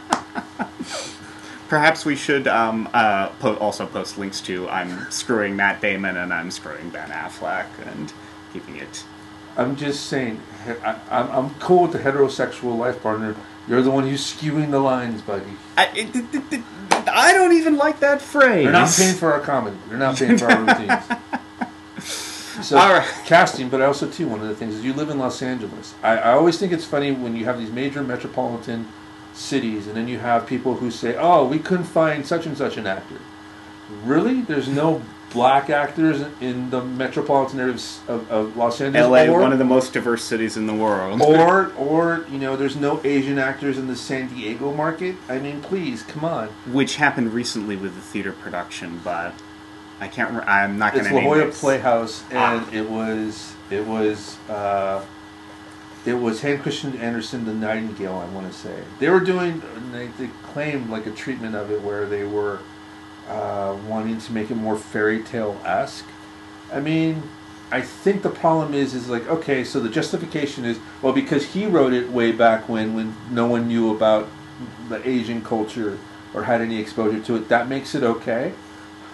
Perhaps 1.69 2.05
we 2.05 2.17
should 2.17 2.49
um, 2.49 2.89
uh, 2.95 3.29
po- 3.41 3.57
also 3.57 3.87
post 3.87 4.17
links 4.19 4.41
to 4.43 4.69
I'm 4.71 5.11
screwing 5.11 5.55
Matt 5.55 5.81
Damon 5.81 6.17
and 6.17 6.33
I'm 6.33 6.51
screwing 6.51 6.89
Ben 6.91 7.11
Affleck 7.11 7.67
and 7.87 8.13
keeping 8.53 8.77
it. 8.77 9.05
I'm 9.57 9.77
just 9.77 10.07
saying, 10.07 10.41
I, 10.83 10.97
I'm, 11.11 11.31
I'm 11.31 11.55
cool 11.57 11.83
with 11.83 11.93
the 11.93 11.99
heterosexual 11.99 12.79
life 12.79 13.03
partner. 13.03 13.35
You're 13.67 13.83
the 13.83 13.91
one 13.91 14.05
who's 14.09 14.33
skewing 14.35 14.71
the 14.71 14.79
lines, 14.81 15.21
buddy. 15.21 15.45
I, 15.77 15.87
it, 15.89 16.15
it, 16.17 16.35
it, 16.35 16.53
it- 16.55 16.65
I 17.11 17.33
don't 17.33 17.53
even 17.55 17.77
like 17.77 18.01
that 18.01 18.21
phrase. 18.21 18.65
They're 18.65 18.73
not 18.73 18.91
paying 18.95 19.15
for 19.15 19.33
our 19.33 19.41
comedy. 19.41 19.77
They're 19.89 19.97
not 19.99 20.17
paying 20.17 20.37
for 20.37 20.47
our 20.47 20.61
routines. 20.61 21.05
So 22.61 22.77
All 22.77 22.93
right. 22.93 23.07
casting, 23.25 23.69
but 23.69 23.81
I 23.81 23.85
also 23.85 24.11
too 24.11 24.27
one 24.27 24.41
of 24.41 24.49
the 24.49 24.55
things 24.57 24.75
is 24.75 24.85
you 24.85 24.93
live 24.93 25.11
in 25.11 25.19
Los 25.21 25.43
Angeles. 25.43 25.95
I, 26.03 26.17
I 26.19 26.33
always 26.33 26.59
think 26.59 26.73
it's 26.73 26.85
funny 26.85 27.13
when 27.13 27.37
you 27.37 27.45
have 27.45 27.57
these 27.57 27.71
major 27.71 28.03
metropolitan 28.03 28.89
cities, 29.38 29.87
and 29.87 29.97
then 29.97 30.09
you 30.09 30.18
have 30.18 30.47
people 30.47 30.75
who 30.76 30.90
say, 30.90 31.16
"Oh, 31.16 31.47
we 31.47 31.59
couldn't 31.59 31.85
find 31.85 32.26
such 32.26 32.47
and 32.47 32.57
such 32.57 32.76
an 32.76 32.87
actor." 32.87 33.16
Really? 34.04 34.42
There's 34.42 34.68
no 34.68 35.02
black 35.33 35.68
actors 35.71 36.23
in 36.40 36.71
the 36.71 36.83
metropolitan 36.83 37.61
areas 37.61 38.00
of, 38.09 38.30
of 38.30 38.57
Los 38.57 38.80
Angeles. 38.80 39.07
LA, 39.28 39.33
or, 39.35 39.40
one 39.40 39.52
of 39.52 39.59
the 39.59 39.64
most 39.64 39.92
diverse 39.92 40.25
cities 40.25 40.57
in 40.57 40.66
the 40.66 40.75
world. 40.75 41.21
or 41.23 41.73
or 41.78 42.26
you 42.30 42.38
know, 42.38 42.57
there's 42.57 42.76
no 42.76 43.00
Asian 43.04 43.38
actors 43.38 43.78
in 43.78 43.87
the 43.87 43.97
San 43.97 44.28
Diego 44.28 44.73
market. 44.75 45.16
I 45.28 45.38
mean, 45.38 45.61
please, 45.62 46.02
come 46.02 46.25
on. 46.25 46.49
which 46.66 46.97
happened 46.97 47.33
recently 47.33 47.76
with 47.76 47.95
the 47.95 48.00
theater 48.00 48.33
production, 48.33 49.00
but 49.04 49.33
I 50.00 50.09
can't. 50.09 50.33
Re- 50.35 50.42
I'm 50.47 50.78
not 50.78 50.92
going 50.95 51.04
to. 51.07 51.11
It's 51.16 51.25
La 51.25 51.35
Jolla. 51.35 51.52
Playhouse, 51.52 52.23
and 52.30 52.38
Ah. 52.66 52.71
it 52.73 52.88
was 52.88 53.54
it 53.71 53.87
was 53.87 54.37
uh, 54.49 55.04
it 56.09 56.15
was 56.15 56.41
Hans 56.41 56.62
Christian 56.62 56.97
Andersen, 56.97 57.45
the 57.45 57.53
Nightingale. 57.53 58.15
I 58.15 58.25
want 58.35 58.50
to 58.50 58.59
say 58.59 58.83
they 58.99 59.11
were 59.11 59.21
doing. 59.21 59.62
They, 59.93 60.07
they 60.07 60.29
claimed 60.43 60.88
like 60.88 61.07
a 61.07 61.11
treatment 61.11 61.55
of 61.55 61.71
it 61.71 61.83
where 61.83 62.07
they 62.07 62.25
were 62.25 62.61
uh, 63.29 63.77
wanting 63.87 64.19
to 64.19 64.33
make 64.33 64.50
it 64.50 64.55
more 64.55 64.77
fairy 64.77 65.23
tale 65.23 65.61
esque. 65.65 66.07
I 66.73 66.81
mean, 66.81 67.23
I 67.71 67.83
think 67.83 68.23
the 68.23 68.31
problem 68.31 68.73
is 68.73 68.95
is 68.95 69.11
like 69.11 69.29
okay, 69.29 69.65
so 69.65 69.81
the 69.81 69.91
justification 69.91 70.65
is 70.65 70.79
well 71.03 71.12
because 71.12 71.45
he 71.53 71.67
wrote 71.67 71.93
it 71.93 72.11
way 72.11 72.33
back 72.33 72.69
when 72.69 72.95
when 72.95 73.15
no 73.31 73.47
one 73.47 73.69
knew 73.69 73.95
about 73.95 74.29
the 74.88 75.07
Asian 75.07 75.43
culture 75.43 75.99
or 76.33 76.45
had 76.45 76.62
any 76.62 76.79
exposure 76.79 77.21
to 77.21 77.37
it. 77.37 77.49
That 77.50 77.69
makes 77.69 77.95
it 77.95 78.03
okay. 78.03 78.55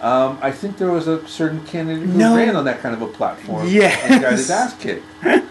Um, 0.01 0.37
I 0.41 0.51
think 0.51 0.77
there 0.77 0.91
was 0.91 1.07
a 1.07 1.25
certain 1.27 1.63
candidate 1.65 2.03
who 2.07 2.17
No. 2.17 2.35
ran 2.35 2.55
on 2.55 2.65
that 2.65 2.81
kind 2.81 2.93
of 2.93 3.01
a 3.01 3.07
platform. 3.07 3.67
Yes. 3.67 3.99
and 4.09 4.21
got 4.21 4.33
his 4.33 4.49
ass 4.51 4.73
kicked. 4.77 5.05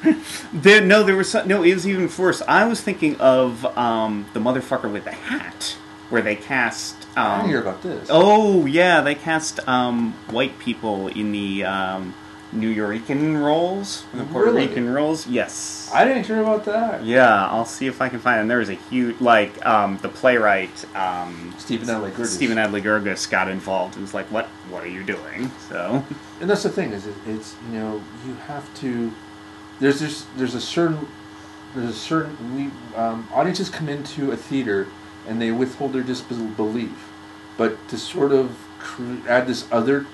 There, 0.52 0.80
no, 0.80 1.02
there 1.02 1.16
was 1.16 1.30
some, 1.30 1.48
no. 1.48 1.62
It 1.62 1.74
was 1.74 1.88
even 1.88 2.08
worse. 2.16 2.40
I 2.46 2.64
was 2.66 2.80
thinking 2.80 3.16
of 3.20 3.64
um, 3.76 4.26
the 4.34 4.40
motherfucker 4.40 4.90
with 4.92 5.04
the 5.04 5.10
hat, 5.12 5.76
where 6.10 6.22
they 6.22 6.36
cast. 6.36 6.94
Um, 7.16 7.26
I 7.26 7.36
didn't 7.38 7.48
hear 7.48 7.60
about 7.60 7.82
this. 7.82 8.08
Oh 8.10 8.64
yeah, 8.66 9.00
they 9.00 9.14
cast 9.16 9.66
um, 9.68 10.12
white 10.30 10.58
people 10.60 11.08
in 11.08 11.32
the 11.32 11.64
um, 11.64 12.14
Nuyorican 12.54 13.42
roles, 13.42 14.04
the 14.14 14.24
Puerto 14.24 14.50
Really? 14.52 14.68
Rican 14.68 14.88
roles. 14.92 15.26
Yes. 15.26 15.90
I 15.92 16.04
didn't 16.04 16.26
hear 16.26 16.40
about 16.40 16.64
that. 16.66 17.04
yeah, 17.04 17.46
I'll 17.48 17.64
see 17.64 17.86
if 17.86 18.00
I 18.00 18.08
can 18.08 18.18
find. 18.20 18.40
And 18.40 18.50
there 18.50 18.58
was 18.58 18.68
a 18.70 18.74
huge, 18.74 19.20
like, 19.20 19.64
um, 19.66 19.98
the 20.02 20.08
playwright 20.08 20.84
um, 20.96 21.54
Stephen 21.58 21.88
Adly 21.88 22.10
Guirgis. 22.12 22.26
Stephen 22.26 22.56
Adly 22.58 22.82
Guirgis 22.82 23.28
got 23.30 23.48
involved 23.48 23.94
and 23.94 24.02
was 24.02 24.14
like, 24.14 24.26
"What? 24.30 24.46
What 24.70 24.82
are 24.84 24.88
you 24.88 25.02
doing?" 25.02 25.50
So 25.68 26.04
and 26.40 26.48
that's 26.48 26.62
the 26.62 26.70
thing 26.70 26.92
is 26.92 27.06
it, 27.06 27.14
it's 27.26 27.54
you 27.70 27.78
know 27.78 28.02
you 28.26 28.34
have 28.46 28.72
to 28.80 29.12
there's 29.80 30.00
this 30.00 30.26
there's 30.36 30.54
a 30.54 30.60
certain 30.60 31.06
there's 31.74 31.90
a 31.90 31.92
certain 31.92 32.36
we 32.56 32.70
um, 32.96 33.28
audiences 33.32 33.68
come 33.68 33.88
into 33.88 34.30
a 34.32 34.36
theater 34.36 34.86
and 35.26 35.40
they 35.42 35.50
withhold 35.50 35.92
their 35.92 36.02
disbelief 36.02 37.10
but 37.56 37.76
to 37.88 37.96
sort 37.98 38.30
of 38.32 38.56
cr- 38.78 39.16
add 39.28 39.46
this 39.46 39.66
other 39.72 40.00
s- 40.02 40.06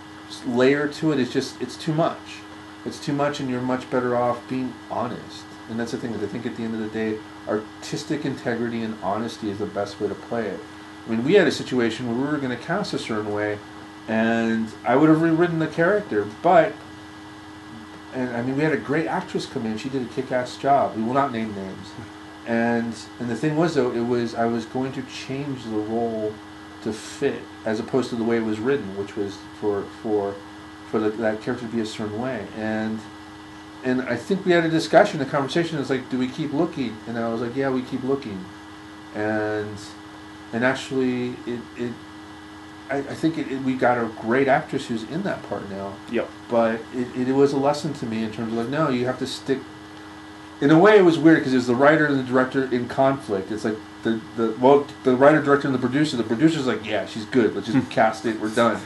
layer 0.47 0.89
to 0.89 1.13
it 1.13 1.19
is 1.19 1.33
just 1.33 1.61
it's 1.61 1.77
too 1.77 1.93
much 1.93 2.39
it's 2.85 2.99
too 2.99 3.13
much 3.13 3.41
and 3.41 3.51
you're 3.51 3.61
much 3.61 3.91
better 3.91 4.17
off 4.17 4.49
being 4.49 4.73
honest 4.91 5.45
and 5.69 5.79
that's 5.79 5.93
the 5.93 5.99
thing 5.99 6.13
that 6.13 6.23
i 6.23 6.27
think 6.27 6.47
at 6.47 6.57
the 6.57 6.63
end 6.63 6.75
of 6.75 6.81
the 6.81 6.89
day 6.89 7.19
artistic 7.49 8.25
integrity 8.25 8.83
and 8.83 8.97
honesty 9.03 9.51
is 9.51 9.59
the 9.59 9.67
best 9.67 10.01
way 10.01 10.09
to 10.09 10.15
play 10.15 10.47
it 10.47 10.61
i 11.07 11.11
mean 11.11 11.25
we 11.25 11.35
had 11.35 11.47
a 11.47 11.53
situation 11.53 12.07
where 12.07 12.17
we 12.17 12.23
were 12.23 12.39
going 12.39 12.57
to 12.57 12.65
cast 12.65 12.95
a 12.95 12.99
certain 12.99 13.33
way 13.33 13.59
and 14.11 14.69
I 14.85 14.97
would 14.97 15.09
have 15.09 15.23
rewritten 15.23 15.61
the 15.61 15.69
character, 15.69 16.27
but 16.43 16.73
and 18.13 18.31
I 18.37 18.43
mean 18.43 18.57
we 18.57 18.65
had 18.65 18.73
a 18.73 18.79
great 18.79 19.07
actress 19.07 19.47
come 19.47 19.65
in. 19.67 19.79
She 19.79 19.89
did 19.89 20.03
a 20.03 20.07
kick-ass 20.07 20.57
job. 20.57 20.97
We 20.97 21.03
will 21.03 21.15
not 21.15 21.33
name 21.33 21.55
names. 21.55 21.89
And 22.47 22.95
and 23.21 23.29
the 23.29 23.37
thing 23.37 23.55
was 23.55 23.75
though, 23.75 23.93
it 23.93 24.01
was 24.01 24.35
I 24.35 24.47
was 24.47 24.65
going 24.65 24.93
to 24.93 25.03
change 25.03 25.63
the 25.65 25.77
role 25.77 26.35
to 26.83 26.93
fit 26.93 27.43
as 27.65 27.81
opposed 27.81 28.11
to 28.11 28.17
the 28.17 28.25
way 28.25 28.37
it 28.37 28.45
was 28.45 28.59
written, 28.59 28.97
which 28.97 29.17
was 29.17 29.37
for 29.61 29.83
for 30.03 30.35
for 30.91 30.99
the, 30.99 31.11
that 31.11 31.43
character 31.43 31.67
to 31.67 31.73
be 31.73 31.81
a 31.81 31.87
certain 31.87 32.21
way. 32.21 32.47
And 32.57 33.01
and 33.83 34.03
I 34.03 34.17
think 34.17 34.45
we 34.45 34.53
had 34.53 34.65
a 34.65 34.71
discussion, 34.71 35.21
a 35.21 35.25
conversation. 35.25 35.79
It's 35.79 35.91
like, 35.91 36.09
do 36.11 36.19
we 36.19 36.29
keep 36.29 36.53
looking? 36.53 36.97
And 37.07 37.19
I 37.19 37.29
was 37.29 37.41
like, 37.41 37.57
yeah, 37.57 37.71
we 37.71 37.83
keep 37.83 38.03
looking. 38.03 38.45
And 39.15 39.77
and 40.53 40.65
actually, 40.65 41.31
it 41.47 41.61
it 41.77 41.93
I, 42.91 42.99
I 42.99 43.15
think 43.15 43.39
it, 43.39 43.51
it, 43.51 43.63
we 43.63 43.75
got 43.75 43.99
a 43.99 44.07
great 44.21 44.49
actress 44.49 44.89
who's 44.89 45.05
in 45.05 45.23
that 45.23 45.43
part 45.49 45.69
now. 45.71 45.95
yep. 46.11 46.29
But 46.49 46.81
it, 46.95 47.29
it 47.29 47.33
was 47.33 47.53
a 47.53 47.57
lesson 47.57 47.95
to 47.95 48.07
me 48.07 48.25
in 48.25 48.33
terms 48.33 48.53
of 48.53 48.59
like, 48.59 48.69
no, 48.69 48.91
you 48.91 49.07
have 49.07 49.19
to 49.21 49.27
stick. 49.27 49.61
In 50.61 50.71
a 50.71 50.79
way, 50.79 50.99
it 50.99 51.03
was 51.03 51.19
weird 51.19 51.39
because 51.39 51.55
it 51.55 51.57
was 51.57 51.67
the 51.67 51.75
writer 51.75 52.05
and 52.07 52.19
the 52.19 52.23
director 52.23 52.65
in 52.65 52.89
conflict. 52.89 53.51
It's 53.51 53.65
like 53.65 53.77
the, 54.03 54.21
the 54.37 54.57
well, 54.61 54.87
the 55.05 55.15
writer, 55.17 55.43
director, 55.43 55.69
and 55.69 55.75
the 55.75 55.81
producer. 55.81 56.17
The 56.17 56.25
producer's 56.25 56.67
like, 56.67 56.85
yeah, 56.85 57.07
she's 57.07 57.25
good. 57.27 57.55
Let's 57.55 57.67
just 57.67 57.91
cast 57.91 58.27
it. 58.27 58.41
We're 58.41 58.55
done. 58.55 58.81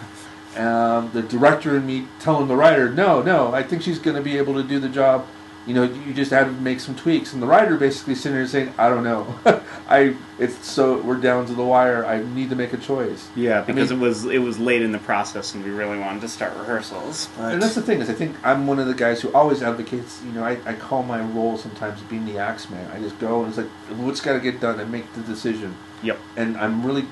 Um, 0.57 1.11
the 1.13 1.23
director 1.23 1.77
and 1.77 1.87
me 1.87 2.07
telling 2.21 2.47
the 2.47 2.57
writer, 2.57 2.89
no, 2.89 3.23
no, 3.23 3.53
I 3.53 3.63
think 3.63 3.83
she's 3.83 3.99
going 3.99 4.17
to 4.17 4.23
be 4.23 4.39
able 4.39 4.55
to 4.55 4.63
do 4.63 4.79
the 4.79 4.89
job. 4.89 5.27
You 5.67 5.73
know, 5.75 5.85
you 5.85 6.13
just 6.13 6.31
had 6.31 6.45
to 6.45 6.53
make 6.53 6.79
some 6.79 6.95
tweaks. 6.95 7.33
And 7.33 7.41
the 7.43 7.47
writer 7.47 7.77
basically 7.79 8.15
sitting 8.15 8.37
there 8.37 8.47
saying, 8.47 8.75
I 8.77 8.91
don't 8.91 9.03
know. 9.03 9.39
I 9.89 10.15
it's 10.39 10.67
so 10.67 11.01
we're 11.01 11.17
down 11.17 11.47
to 11.47 11.55
the 11.55 11.63
wire. 11.65 12.05
I 12.05 12.23
need 12.23 12.51
to 12.51 12.57
make 12.57 12.73
a 12.73 12.77
choice. 12.77 13.29
Yeah, 13.35 13.63
because 13.63 13.91
mean- 13.91 14.01
it 14.01 14.03
was 14.03 14.25
it 14.27 14.39
was 14.39 14.59
late 14.59 14.83
in 14.83 14.93
the 14.93 14.99
process, 14.99 15.55
and 15.55 15.65
we 15.65 15.71
really 15.71 15.99
wanted 15.99 16.21
to 16.23 16.29
start 16.29 16.55
rehearsals. 16.57 17.29
But 17.37 17.55
And 17.55 17.63
that's 17.63 17.75
the 17.75 17.83
thing 17.83 18.01
is, 18.01 18.11
I 18.11 18.15
think 18.15 18.37
I'm 18.45 18.67
one 18.67 18.79
of 18.79 18.87
the 18.87 18.95
guys 18.95 19.23
who 19.23 19.33
always 19.33 19.63
advocates. 19.63 20.21
You 20.25 20.33
know, 20.33 20.45
I, 20.45 20.59
I 20.67 20.75
call 20.75 21.03
my 21.03 21.21
role 21.23 21.57
sometimes 21.57 22.01
being 22.03 22.27
the 22.27 22.39
axe 22.39 22.69
man. 22.69 22.91
I 22.93 22.99
just 23.01 23.19
go 23.19 23.41
and 23.45 23.49
it's 23.49 23.59
like, 23.59 23.99
what's 23.99 24.21
got 24.21 24.35
to 24.35 24.41
get 24.41 24.61
done, 24.61 24.81
and 24.81 24.91
make 24.93 25.13
the 25.15 25.23
decision. 25.23 25.77
yep. 26.03 26.19
And 26.37 26.57
I'm 26.59 26.85
really, 26.85 27.07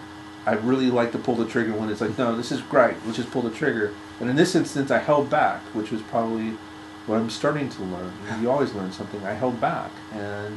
I 0.45 0.55
really 0.55 0.91
like 0.91 1.13
to 1.13 1.19
pull 1.19 1.37
the 1.37 1.47
trigger 1.47 1.73
when 1.73 1.89
it's 1.89 2.01
like, 2.03 2.19
no, 2.19 2.37
this 2.37 2.53
is 2.53 2.61
great. 2.61 2.97
Let's 3.07 3.17
just 3.17 3.31
pull 3.31 3.43
the 3.43 3.51
trigger. 3.51 3.95
And 4.21 4.29
in 4.29 4.37
this 4.37 4.55
instance, 4.55 4.91
I 4.91 4.99
held 4.99 5.31
back, 5.31 5.61
which 5.75 5.91
was 5.91 6.03
probably 6.03 6.53
what 7.07 7.19
I'm 7.19 7.31
starting 7.31 7.69
to 7.69 7.83
learn. 7.83 8.13
You 8.41 8.51
always 8.51 8.73
learn 8.75 8.93
something. 8.93 9.25
I 9.25 9.33
held 9.33 9.61
back, 9.61 9.91
and 10.13 10.57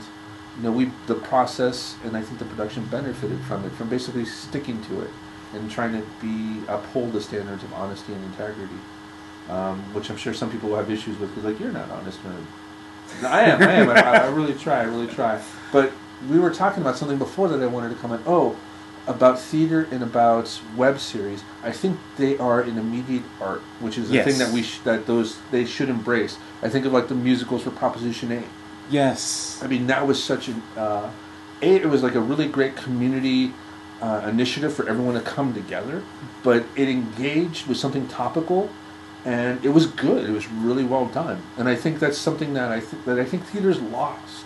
you 0.58 0.64
know, 0.64 0.72
we 0.72 0.92
the 1.08 1.16
process, 1.16 1.96
and 2.04 2.16
I 2.16 2.22
think 2.22 2.40
the 2.40 2.46
production 2.46 2.86
benefited 2.86 3.40
from 3.42 3.66
it, 3.66 3.72
from 3.74 3.90
basically 3.90 4.25
sticking 4.25 4.84
to 4.86 5.02
it 5.02 5.10
and 5.54 5.70
trying 5.72 5.94
to 5.94 6.06
be 6.22 6.62
uphold 6.68 7.14
the 7.14 7.22
standards 7.22 7.64
of 7.64 7.74
honesty 7.74 8.14
and 8.14 8.24
integrity, 8.25 8.75
um, 9.50 9.80
which 9.94 10.10
I'm 10.10 10.18
sure 10.18 10.34
some 10.34 10.52
people 10.52 10.70
will 10.70 10.78
have 10.78 10.92
issues 10.92 11.18
with. 11.18 11.30
Because 11.30 11.46
like, 11.46 11.60
you're 11.60 11.72
not 11.72 11.90
honest, 11.90 12.24
man. 12.24 12.48
No, 13.22 13.30
I 13.30 13.42
am. 13.42 13.62
I 13.62 13.72
am. 13.74 13.90
I, 13.90 14.24
I 14.24 14.28
really 14.28 14.54
try. 14.54 14.82
I 14.82 14.84
really 14.84 15.08
try. 15.08 15.42
But 15.72 15.92
we 16.30 16.40
were 16.40 16.52
talking 16.52 16.82
about 16.82 16.98
something 16.98 17.18
before 17.18 17.48
that 17.50 17.62
I 17.62 17.68
wanted 17.68 17.90
to 17.90 17.96
comment. 17.96 18.24
Oh, 18.25 18.56
about 19.07 19.39
theater 19.39 19.88
and 19.91 20.01
about 20.03 20.59
web 20.75 21.00
series, 21.00 21.43
I 21.63 21.71
think 21.71 22.00
they 22.17 22.38
are 22.38 22.62
an 22.62 22.77
immediate 22.77 23.24
art, 23.41 23.62
which 23.79 23.97
is 23.97 24.09
the 24.09 24.15
Yes. 24.15 24.25
thing 24.25 24.38
that 24.39 24.51
we 24.51 24.63
sh- 24.63 24.79
that 24.83 25.05
those 25.05 25.38
they 25.51 25.65
should 25.65 25.89
embrace. 25.89 26.38
I 26.63 26.69
think 26.69 26.85
of 26.85 26.93
like 26.93 27.07
the 27.07 27.15
musicals 27.15 27.63
for 27.63 27.71
Proposition 27.71 28.31
Eight. 28.31 28.47
Yes. 28.89 29.59
I 29.63 29.67
mean, 29.67 29.88
that 29.88 30.05
was 30.07 30.24
such 30.24 30.47
an 30.47 30.62
uh, 30.77 31.09
a. 31.62 31.75
It 31.75 31.89
was 31.89 32.03
like 32.03 32.15
a 32.15 32.19
really 32.21 32.47
great 32.47 32.75
community 32.75 33.53
uh, 34.01 34.21
initiative 34.27 34.74
for 34.74 34.88
everyone 34.89 35.15
to 35.15 35.21
come 35.21 35.53
together, 35.53 36.03
but 36.43 36.65
it 36.75 36.89
engaged 36.89 37.67
with 37.67 37.77
something 37.77 38.07
topical, 38.07 38.69
and 39.24 39.63
it 39.63 39.69
was 39.69 39.85
good. 39.88 40.27
It 40.29 40.33
was 40.33 40.47
really 40.50 40.83
well 40.83 41.05
done, 41.05 41.41
and 41.57 41.67
I 41.69 41.75
think 41.75 42.00
that's 42.00 42.17
something 42.17 42.53
that 42.55 42.71
I 42.71 42.79
think 42.79 43.05
that 43.05 43.19
I 43.19 43.25
think 43.25 43.45
theater's 43.45 43.79
lost, 43.81 44.45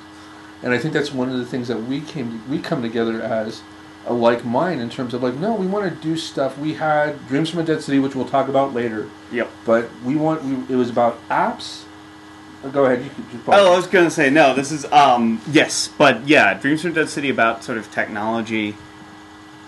and 0.63 0.73
I 0.73 0.77
think 0.77 0.93
that's 0.93 1.13
one 1.13 1.29
of 1.29 1.37
the 1.37 1.45
things 1.45 1.67
that 1.69 1.83
we 1.83 2.01
came 2.01 2.43
we 2.49 2.59
come 2.59 2.81
together 2.81 3.21
as 3.21 3.59
a 3.59 3.61
like 4.07 4.45
mind 4.45 4.81
in 4.81 4.89
terms 4.89 5.13
of 5.13 5.21
like 5.23 5.35
no, 5.35 5.53
we 5.55 5.67
want 5.67 5.89
to 5.93 6.01
do 6.01 6.15
stuff. 6.17 6.57
We 6.57 6.75
had 6.75 7.27
Dreams 7.27 7.49
from 7.49 7.59
a 7.59 7.63
Dead 7.63 7.81
City, 7.81 7.99
which 7.99 8.15
we'll 8.15 8.27
talk 8.29 8.47
about 8.47 8.73
later, 8.73 9.09
Yep. 9.31 9.49
but 9.65 9.89
we 10.03 10.15
want 10.15 10.43
we, 10.43 10.73
it 10.73 10.77
was 10.77 10.89
about 10.89 11.19
apps. 11.29 11.83
Uh, 12.63 12.69
Go 12.69 12.85
ahead. 12.85 13.03
You 13.05 13.11
Oh, 13.47 13.73
I 13.73 13.75
was 13.75 13.87
gonna 13.87 14.11
say 14.11 14.29
no. 14.29 14.53
This 14.53 14.71
is 14.71 14.85
um 14.91 15.41
yes, 15.49 15.89
but 15.97 16.27
yeah, 16.27 16.53
Dreams 16.55 16.81
from 16.81 16.91
a 16.91 16.93
Dead 16.95 17.09
City 17.09 17.29
about 17.29 17.63
sort 17.63 17.77
of 17.77 17.91
technology, 17.91 18.75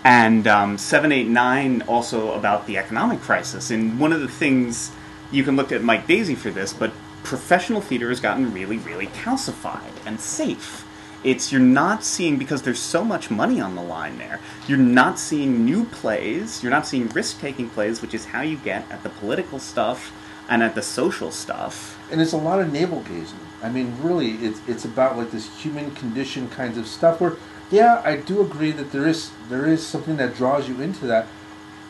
and 0.04 0.46
um, 0.48 0.78
seven 0.78 1.12
eight 1.12 1.28
nine 1.28 1.82
also 1.82 2.32
about 2.32 2.66
the 2.66 2.76
economic 2.78 3.20
crisis. 3.20 3.70
And 3.70 3.98
one 4.00 4.12
of 4.12 4.20
the 4.20 4.28
things 4.28 4.90
you 5.30 5.44
can 5.44 5.56
look 5.56 5.72
at 5.72 5.82
Mike 5.82 6.06
Daisey 6.06 6.36
for 6.36 6.50
this, 6.50 6.72
but 6.72 6.92
professional 7.22 7.80
theater 7.80 8.08
has 8.08 8.20
gotten 8.20 8.52
really, 8.52 8.78
really 8.78 9.06
calcified 9.06 9.92
and 10.04 10.20
safe. 10.20 10.84
It's 11.24 11.52
you're 11.52 11.60
not 11.60 12.04
seeing 12.04 12.36
because 12.36 12.62
there's 12.62 12.80
so 12.80 13.04
much 13.04 13.30
money 13.30 13.60
on 13.60 13.76
the 13.76 13.82
line 13.82 14.18
there. 14.18 14.40
You're 14.66 14.78
not 14.78 15.18
seeing 15.18 15.64
new 15.64 15.84
plays. 15.84 16.62
You're 16.62 16.72
not 16.72 16.86
seeing 16.86 17.08
risk 17.10 17.40
taking 17.40 17.70
plays, 17.70 18.02
which 18.02 18.14
is 18.14 18.26
how 18.26 18.42
you 18.42 18.56
get 18.56 18.90
at 18.90 19.02
the 19.02 19.08
political 19.08 19.58
stuff 19.58 20.12
and 20.48 20.62
at 20.62 20.74
the 20.74 20.82
social 20.82 21.30
stuff. 21.30 21.98
and 22.10 22.20
it's 22.20 22.32
a 22.32 22.36
lot 22.36 22.60
of 22.60 22.72
navel 22.72 23.00
gazing. 23.02 23.38
I 23.62 23.70
mean, 23.70 23.96
really, 24.00 24.32
it's 24.32 24.60
it's 24.66 24.84
about 24.84 25.16
like 25.16 25.30
this 25.30 25.48
human 25.58 25.92
condition 25.94 26.48
kinds 26.50 26.76
of 26.76 26.86
stuff. 26.86 27.20
Where, 27.20 27.36
yeah, 27.70 28.02
I 28.04 28.16
do 28.16 28.40
agree 28.42 28.72
that 28.72 28.92
there 28.92 29.06
is 29.06 29.30
there 29.48 29.66
is 29.66 29.86
something 29.86 30.16
that 30.16 30.34
draws 30.34 30.68
you 30.68 30.80
into 30.80 31.06
that, 31.06 31.26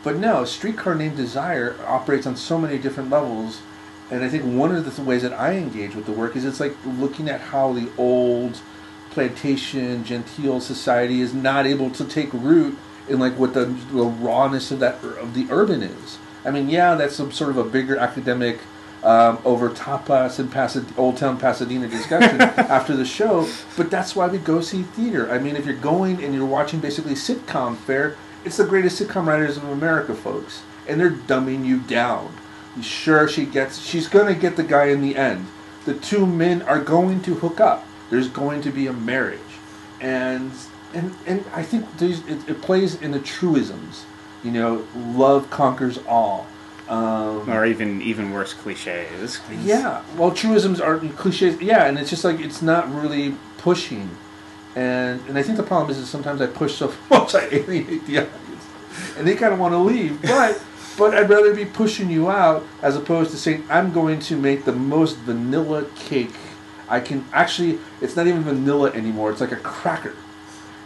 but 0.04 0.16
no, 0.16 0.44
Streetcar 0.44 0.94
Named 0.94 1.16
Desire 1.16 1.76
operates 1.86 2.26
on 2.26 2.36
so 2.36 2.58
many 2.58 2.78
different 2.78 3.10
levels, 3.10 3.62
and 4.10 4.22
I 4.22 4.28
think 4.28 4.44
one 4.44 4.74
of 4.76 4.84
the 4.84 4.90
th- 4.90 5.06
ways 5.06 5.22
that 5.22 5.32
I 5.32 5.54
engage 5.54 5.94
with 5.94 6.06
the 6.06 6.12
work 6.12 6.36
is 6.36 6.44
it's 6.44 6.60
like 6.60 6.76
looking 6.84 7.28
at 7.28 7.40
how 7.40 7.72
the 7.72 7.88
old 7.96 8.60
plantation 9.12 10.04
genteel 10.04 10.60
society 10.60 11.20
is 11.20 11.34
not 11.34 11.66
able 11.66 11.90
to 11.90 12.04
take 12.04 12.32
root 12.32 12.78
in 13.08 13.18
like 13.18 13.38
what 13.38 13.54
the, 13.54 13.66
the 13.66 14.04
rawness 14.04 14.70
of 14.70 14.80
that 14.80 15.02
of 15.04 15.34
the 15.34 15.46
urban 15.50 15.82
is. 15.82 16.18
I 16.44 16.50
mean, 16.50 16.68
yeah, 16.68 16.94
that's 16.94 17.14
some 17.14 17.30
sort 17.30 17.50
of 17.50 17.58
a 17.58 17.64
bigger 17.64 17.96
academic 17.96 18.58
um, 19.04 19.38
over 19.44 19.68
tapas 19.70 20.38
and 20.38 20.50
Pasad- 20.50 20.96
Old 20.96 21.16
Town 21.16 21.38
Pasadena 21.38 21.88
discussion 21.88 22.40
after 22.40 22.96
the 22.96 23.04
show, 23.04 23.48
but 23.76 23.90
that's 23.90 24.14
why 24.14 24.28
we 24.28 24.38
go 24.38 24.60
see 24.60 24.82
theater. 24.82 25.30
I 25.30 25.38
mean, 25.38 25.56
if 25.56 25.66
you're 25.66 25.76
going 25.76 26.22
and 26.22 26.34
you're 26.34 26.46
watching 26.46 26.80
basically 26.80 27.14
sitcom 27.14 27.76
fare, 27.76 28.16
it's 28.44 28.56
the 28.56 28.64
greatest 28.64 29.00
sitcom 29.00 29.26
writers 29.26 29.56
of 29.56 29.64
America, 29.68 30.14
folks, 30.14 30.62
and 30.88 31.00
they're 31.00 31.10
dumbing 31.10 31.64
you 31.64 31.80
down. 31.80 32.34
Sure, 32.80 33.28
she 33.28 33.44
gets, 33.44 33.80
she's 33.80 34.08
gonna 34.08 34.34
get 34.34 34.56
the 34.56 34.62
guy 34.62 34.86
in 34.86 35.02
the 35.02 35.16
end. 35.16 35.46
The 35.84 35.94
two 35.94 36.24
men 36.26 36.62
are 36.62 36.80
going 36.80 37.22
to 37.22 37.34
hook 37.34 37.60
up. 37.60 37.86
There's 38.12 38.28
going 38.28 38.60
to 38.60 38.70
be 38.70 38.88
a 38.88 38.92
marriage, 38.92 39.40
and 39.98 40.52
and 40.92 41.14
and 41.26 41.46
I 41.54 41.62
think 41.62 41.86
it, 41.98 42.46
it 42.46 42.60
plays 42.60 43.00
in 43.00 43.12
the 43.12 43.18
truisms. 43.18 44.04
You 44.44 44.50
know, 44.50 44.86
love 44.94 45.48
conquers 45.48 45.98
all. 46.06 46.46
Um, 46.90 47.48
or 47.48 47.64
even 47.64 48.02
even 48.02 48.30
worse 48.30 48.52
cliches. 48.52 49.40
yeah, 49.62 50.02
well, 50.18 50.30
truisms 50.30 50.78
are 50.78 50.98
cliches. 50.98 51.58
Yeah, 51.62 51.86
and 51.86 51.98
it's 51.98 52.10
just 52.10 52.22
like 52.22 52.38
it's 52.38 52.60
not 52.60 52.94
really 52.94 53.34
pushing, 53.56 54.10
and 54.76 55.26
and 55.26 55.38
I 55.38 55.42
think 55.42 55.56
the 55.56 55.62
problem 55.62 55.90
is 55.90 55.98
that 55.98 56.04
sometimes 56.04 56.42
I 56.42 56.48
push 56.48 56.74
so 56.74 56.92
much 57.10 57.34
I 57.34 57.46
alienate 57.46 58.04
the 58.04 58.18
audience, 58.18 58.66
and 59.16 59.26
they 59.26 59.36
kind 59.36 59.54
of 59.54 59.58
want 59.58 59.72
to 59.72 59.78
leave. 59.78 60.20
But 60.20 60.62
but 60.98 61.14
I'd 61.14 61.30
rather 61.30 61.54
be 61.54 61.64
pushing 61.64 62.10
you 62.10 62.28
out 62.28 62.66
as 62.82 62.94
opposed 62.94 63.30
to 63.30 63.38
saying 63.38 63.64
I'm 63.70 63.90
going 63.90 64.20
to 64.20 64.36
make 64.36 64.66
the 64.66 64.72
most 64.72 65.16
vanilla 65.16 65.86
cake 65.96 66.34
I 66.88 67.00
can. 67.00 67.24
Actually, 67.32 67.78
it's 68.00 68.16
not 68.16 68.26
even 68.26 68.42
vanilla 68.42 68.90
anymore. 68.92 69.30
It's 69.30 69.40
like 69.40 69.52
a 69.52 69.56
cracker, 69.56 70.14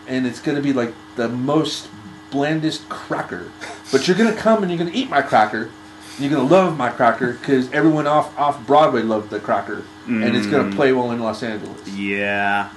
and 0.06 0.26
it's 0.26 0.40
going 0.40 0.56
to 0.56 0.62
be 0.62 0.72
like 0.72 0.92
the 1.16 1.28
most 1.28 1.88
blandest 2.30 2.88
cracker. 2.88 3.50
But 3.92 4.06
you're 4.08 4.16
going 4.16 4.34
to 4.34 4.38
come 4.40 4.62
and 4.62 4.70
you're 4.70 4.78
going 4.78 4.90
to 4.92 4.96
eat 4.96 5.08
my 5.10 5.22
cracker. 5.22 5.70
You're 6.18 6.30
gonna 6.30 6.44
love 6.48 6.78
my 6.78 6.88
cracker 6.88 7.34
because 7.34 7.70
everyone 7.72 8.06
off 8.06 8.38
off 8.38 8.66
Broadway 8.66 9.02
loved 9.02 9.28
the 9.28 9.38
cracker, 9.38 9.82
and 10.06 10.24
it's 10.34 10.46
gonna 10.46 10.70
Mm. 10.70 10.74
play 10.74 10.90
well 10.94 11.10
in 11.10 11.20
Los 11.20 11.42
Angeles. 11.42 11.86
Yeah. 11.88 12.70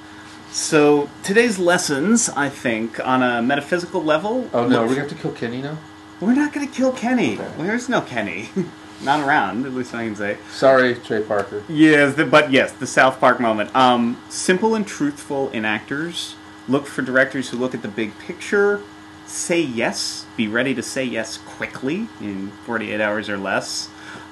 So 0.52 1.10
today's 1.24 1.58
lessons, 1.58 2.30
I 2.36 2.50
think, 2.50 3.00
on 3.08 3.24
a 3.24 3.42
metaphysical 3.42 4.04
level. 4.04 4.50
Oh 4.54 4.68
no, 4.68 4.86
gonna 4.86 5.00
have 5.00 5.08
to 5.08 5.16
kill 5.16 5.32
Kenny 5.32 5.62
now. 5.62 5.78
we're 6.20 6.34
not 6.34 6.52
going 6.52 6.68
to 6.68 6.74
kill 6.74 6.92
Kenny. 6.92 7.40
Okay. 7.40 7.48
There's 7.60 7.88
no 7.88 8.02
Kenny, 8.02 8.50
not 9.02 9.26
around. 9.26 9.66
At 9.66 9.74
least 9.74 9.94
I 9.94 10.06
can 10.06 10.16
say. 10.16 10.38
Sorry, 10.52 10.96
Trey 10.96 11.24
Parker. 11.24 11.64
Yes, 11.68 12.16
the, 12.16 12.26
but 12.26 12.52
yes, 12.52 12.72
the 12.72 12.88
South 12.88 13.20
Park 13.20 13.40
moment. 13.40 13.76
Um, 13.76 14.22
simple 14.30 14.76
and 14.76 14.86
truthful 14.86 15.50
in 15.52 15.66
actors. 15.66 16.36
Look 16.68 16.86
for 16.86 17.02
directors 17.02 17.50
who 17.50 17.58
look 17.58 17.74
at 17.74 17.82
the 17.82 17.88
big 17.88 18.18
picture. 18.20 18.82
Say 19.26 19.62
yes. 19.62 20.26
Be 20.38 20.48
ready 20.48 20.74
to 20.76 20.84
say 20.84 21.04
yes 21.04 21.38
quickly 21.38 22.08
in 22.20 22.52
48 22.66 23.02
hours 23.02 23.30
or 23.30 23.38
less. 23.38 23.90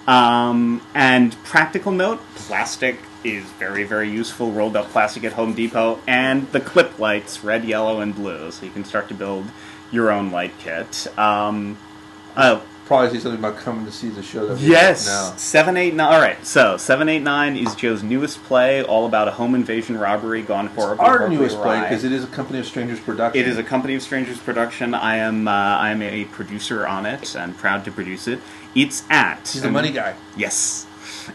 Um, 0.08 0.82
and 0.94 1.36
practical 1.44 1.92
note: 1.92 2.22
plastic 2.36 3.00
is 3.24 3.44
very, 3.44 3.84
very 3.84 4.10
useful. 4.10 4.52
Rolled 4.52 4.76
up 4.76 4.88
plastic 4.90 5.24
at 5.24 5.34
Home 5.34 5.54
Depot, 5.54 6.00
and 6.08 6.50
the 6.52 6.62
clip 6.62 6.98
lights, 6.98 7.44
red, 7.44 7.66
yellow, 7.66 8.00
and 8.00 8.16
blue, 8.16 8.52
so 8.52 8.66
you 8.66 8.72
can 8.72 8.86
start 8.86 9.08
to 9.10 9.14
build 9.14 9.46
your 9.92 10.12
own 10.12 10.32
light 10.32 10.54
kit. 10.60 11.08
Um, 11.18 11.78
oh, 12.36 12.64
Probably 12.88 13.10
see 13.10 13.20
something 13.20 13.40
about 13.40 13.58
coming 13.58 13.86
to 13.86 13.92
see 13.92 14.08
the 14.08 14.24
show. 14.24 14.48
That 14.48 14.60
we 14.60 14.68
Yes, 14.68 15.08
have 15.10 15.32
now. 15.34 15.38
seven 15.38 15.76
eight 15.76 15.94
nine. 15.94 16.14
All 16.14 16.22
right, 16.22 16.44
so 16.46 16.78
seven 16.78 17.10
eight 17.10 17.22
nine 17.22 17.58
is 17.58 17.76
Joe's 17.76 18.02
newest 18.02 18.42
play, 18.46 18.82
all 18.82 19.06
about 19.06 19.28
a 19.28 19.32
home 19.32 19.56
invasion 19.56 19.98
robbery 20.00 20.42
gone 20.42 20.68
horribly. 20.68 21.06
Our 21.06 21.18
horribly 21.18 21.36
newest 21.36 21.58
play 21.58 21.82
because 21.82 22.06
it 22.06 22.14
is 22.14 22.24
a 22.24 22.28
Company 22.28 22.60
of 22.60 22.66
Strangers 22.66 23.02
production. 23.02 23.42
It 23.42 23.46
is 23.46 23.58
a 23.58 23.64
Company 23.64 23.96
of 23.96 24.02
Strangers 24.02 24.38
production. 24.40 24.94
I 24.94 25.18
am 25.18 25.50
uh, 25.50 25.52
I 25.52 25.90
am 25.90 26.02
a 26.02 26.24
producer 26.26 26.88
on 26.88 27.06
it 27.06 27.36
and 27.36 27.58
proud 27.58 27.84
to 27.84 27.92
produce 27.92 28.26
it. 28.26 28.40
It's 28.74 29.04
at 29.10 29.50
He's 29.52 29.62
the 29.64 29.70
money 29.70 29.92
guy. 29.92 30.16
Yes. 30.38 30.88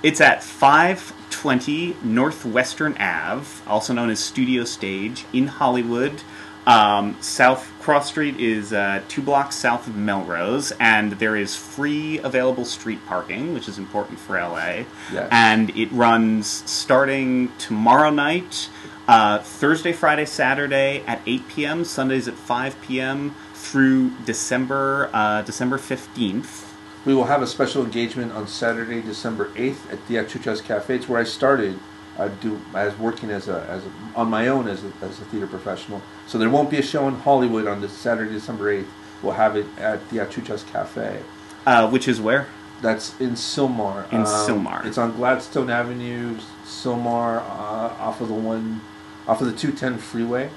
It's 0.02 0.22
at 0.22 0.42
520 0.42 1.96
Northwestern 2.02 2.96
Ave, 2.98 3.46
also 3.66 3.92
known 3.92 4.08
as 4.08 4.20
Studio 4.20 4.64
Stage, 4.64 5.26
in 5.34 5.48
Hollywood. 5.48 6.22
Um, 6.66 7.16
South 7.20 7.68
Cross 7.80 8.08
Street 8.08 8.38
is 8.38 8.72
uh, 8.72 9.02
two 9.08 9.22
blocks 9.22 9.56
south 9.56 9.88
of 9.88 9.96
Melrose, 9.96 10.72
and 10.78 11.12
there 11.12 11.34
is 11.34 11.56
free 11.56 12.18
available 12.18 12.64
street 12.64 13.04
parking, 13.06 13.52
which 13.52 13.68
is 13.68 13.78
important 13.78 14.20
for 14.20 14.38
LA. 14.38 14.84
Yes. 15.12 15.28
And 15.30 15.70
it 15.70 15.90
runs 15.90 16.46
starting 16.70 17.50
tomorrow 17.58 18.10
night, 18.10 18.70
uh, 19.08 19.38
Thursday, 19.38 19.92
Friday, 19.92 20.24
Saturday 20.24 21.02
at 21.06 21.20
8 21.26 21.48
p.m., 21.48 21.84
Sundays 21.84 22.28
at 22.28 22.34
5 22.34 22.80
p.m. 22.82 23.34
through 23.54 24.12
December 24.24 25.10
uh, 25.12 25.42
December 25.42 25.78
15th. 25.78 26.68
We 27.04 27.14
will 27.14 27.24
have 27.24 27.42
a 27.42 27.48
special 27.48 27.84
engagement 27.84 28.30
on 28.30 28.46
Saturday, 28.46 29.02
December 29.02 29.50
eighth, 29.56 29.90
at 29.92 30.06
the 30.06 30.14
Achuchas 30.14 30.62
Cafe. 30.62 30.94
It's 30.94 31.08
where 31.08 31.20
I 31.20 31.24
started. 31.24 31.80
I 32.18 32.28
do 32.28 32.60
as 32.74 32.96
working 32.98 33.30
as 33.30 33.48
a 33.48 33.62
as 33.68 33.84
a, 33.84 33.90
on 34.16 34.28
my 34.28 34.48
own 34.48 34.68
as 34.68 34.84
a, 34.84 34.92
as 35.02 35.20
a 35.20 35.24
theater 35.24 35.46
professional. 35.46 36.02
So 36.26 36.38
there 36.38 36.50
won't 36.50 36.70
be 36.70 36.78
a 36.78 36.82
show 36.82 37.08
in 37.08 37.14
Hollywood 37.14 37.66
on 37.66 37.80
this 37.80 37.92
Saturday, 37.92 38.32
December 38.32 38.70
eighth. 38.70 38.88
We'll 39.22 39.32
have 39.32 39.56
it 39.56 39.66
at 39.78 40.08
the 40.10 40.18
Achuchas 40.18 40.66
Cafe. 40.70 41.22
Uh, 41.66 41.88
which 41.88 42.08
is 42.08 42.20
where? 42.20 42.48
That's 42.80 43.18
in 43.20 43.30
Sylmar. 43.30 44.12
In 44.12 44.24
Sylmar. 44.24 44.84
It's 44.84 44.98
on 44.98 45.12
Gladstone 45.12 45.70
Avenue, 45.70 46.36
Sylmar, 46.64 47.38
uh, 47.38 47.94
off 48.00 48.20
of 48.20 48.28
the 48.28 48.34
one, 48.34 48.80
off 49.28 49.40
of 49.40 49.46
the 49.46 49.56
two 49.56 49.70
ten 49.72 49.98
freeway. 49.98 50.50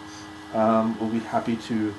Um, 0.53 0.97
we'll 0.99 1.09
be 1.09 1.19
happy 1.19 1.55
to. 1.57 1.93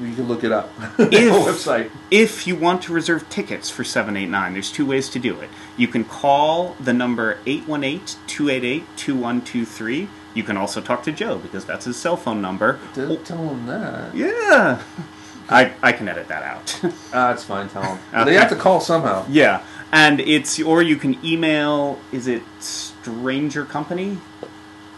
You 0.00 0.14
can 0.14 0.28
look 0.28 0.44
it 0.44 0.52
up. 0.52 0.70
If- 0.98 1.32
website. 1.32 1.90
If 2.10 2.46
you 2.46 2.56
want 2.56 2.82
to 2.82 2.92
reserve 2.92 3.28
tickets 3.28 3.68
for 3.70 3.84
789, 3.84 4.52
there's 4.52 4.70
two 4.72 4.86
ways 4.86 5.08
to 5.10 5.18
do 5.18 5.38
it. 5.40 5.48
You 5.76 5.88
can 5.88 6.04
call 6.04 6.76
the 6.80 6.92
number 6.92 7.38
818-288-2123. 7.46 10.08
You 10.34 10.42
can 10.42 10.56
also 10.56 10.80
talk 10.80 11.02
to 11.04 11.12
Joe 11.12 11.38
because 11.38 11.64
that's 11.64 11.84
his 11.86 11.96
cell 11.96 12.16
phone 12.16 12.40
number. 12.40 12.78
Don't 12.94 13.24
tell 13.24 13.44
them 13.44 13.66
that. 13.66 14.14
Yeah. 14.14 14.82
I, 15.50 15.72
I 15.82 15.92
can 15.92 16.08
edit 16.08 16.28
that 16.28 16.42
out. 16.42 16.80
Ah, 17.12 17.32
it's 17.32 17.42
fine. 17.44 17.68
Tell 17.70 17.82
them. 17.82 17.98
Okay. 18.12 18.24
They 18.24 18.34
have 18.34 18.50
to 18.50 18.56
call 18.56 18.80
somehow. 18.80 19.24
yeah. 19.30 19.62
And 19.92 20.20
it's 20.20 20.60
or 20.60 20.82
you 20.82 20.96
can 20.96 21.18
email 21.24 21.98
is 22.12 22.26
it 22.26 22.42
Stranger 22.60 23.64
Company? 23.64 24.18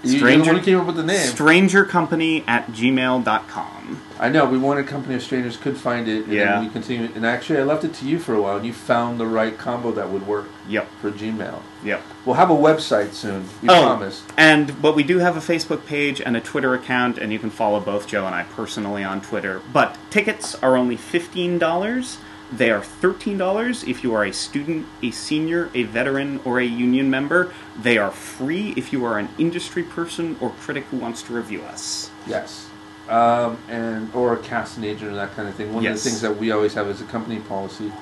You, 0.02 0.18
Stranger- 0.18 0.52
one 0.54 0.62
came 0.62 0.80
up 0.80 0.86
with 0.86 0.96
the 0.96 1.02
name. 1.02 1.18
Strangercompany 1.18 2.44
at 2.48 2.66
gmail.com. 2.68 4.00
I 4.18 4.28
know 4.28 4.44
we 4.46 4.58
wanted 4.58 4.86
Company 4.86 5.14
of 5.14 5.22
Strangers 5.22 5.56
could 5.56 5.76
find 5.76 6.06
it, 6.08 6.24
and 6.24 6.32
Yeah. 6.32 6.60
we 6.60 6.68
continued. 6.68 7.16
And 7.16 7.24
actually, 7.26 7.58
I 7.58 7.62
left 7.64 7.84
it 7.84 7.94
to 7.94 8.04
you 8.06 8.18
for 8.18 8.34
a 8.34 8.40
while, 8.42 8.56
and 8.56 8.66
you 8.66 8.72
found 8.72 9.18
the 9.18 9.26
right 9.26 9.56
combo 9.56 9.92
that 9.92 10.10
would 10.10 10.26
work 10.26 10.48
Yep, 10.68 10.88
for 11.00 11.10
Gmail. 11.10 11.60
yep. 11.84 12.02
We'll 12.24 12.36
have 12.36 12.50
a 12.50 12.54
website 12.54 13.12
soon. 13.14 13.44
We 13.62 13.68
Oh. 13.70 13.82
promise. 13.82 14.22
And 14.36 14.80
but 14.82 14.94
we 14.94 15.02
do 15.02 15.18
have 15.18 15.36
a 15.36 15.40
Facebook 15.40 15.86
page 15.86 16.20
and 16.20 16.36
a 16.36 16.40
Twitter 16.40 16.74
account, 16.74 17.16
and 17.18 17.32
you 17.32 17.38
can 17.38 17.50
follow 17.50 17.80
both 17.80 18.06
Joe 18.06 18.26
and 18.26 18.34
I 18.34 18.42
personally 18.44 19.02
on 19.02 19.20
Twitter. 19.22 19.60
But 19.72 19.96
tickets 20.10 20.54
are 20.62 20.76
only 20.76 20.96
fifteen 20.96 21.58
dollars. 21.58 22.18
They 22.52 22.70
are 22.70 22.82
thirteen 22.82 23.38
dollars 23.38 23.84
if 23.84 24.02
you 24.02 24.14
are 24.14 24.24
a 24.24 24.32
student, 24.32 24.86
a 25.02 25.10
senior, 25.12 25.70
a 25.74 25.84
veteran, 25.84 26.40
or 26.44 26.58
a 26.58 26.64
union 26.64 27.08
member. 27.08 27.52
They 27.80 27.96
are 27.96 28.10
free 28.10 28.74
if 28.76 28.92
you 28.92 29.04
are 29.04 29.18
an 29.18 29.28
industry 29.38 29.84
person 29.84 30.36
or 30.40 30.50
critic 30.50 30.84
who 30.90 30.96
wants 30.98 31.22
to 31.24 31.32
review 31.32 31.62
us. 31.62 32.10
Yes. 32.26 32.68
Um, 33.08 33.58
and 33.68 34.12
or 34.14 34.34
a 34.34 34.38
casting 34.38 34.84
agent 34.84 35.12
or 35.12 35.14
that 35.14 35.34
kind 35.34 35.48
of 35.48 35.54
thing. 35.54 35.72
One 35.72 35.82
Yes. 35.82 35.98
of 35.98 36.04
the 36.04 36.10
things 36.10 36.20
that 36.22 36.36
we 36.38 36.50
always 36.50 36.74
have 36.74 36.88
as 36.88 37.00
a 37.00 37.04
company 37.04 37.40
policy 37.40 37.92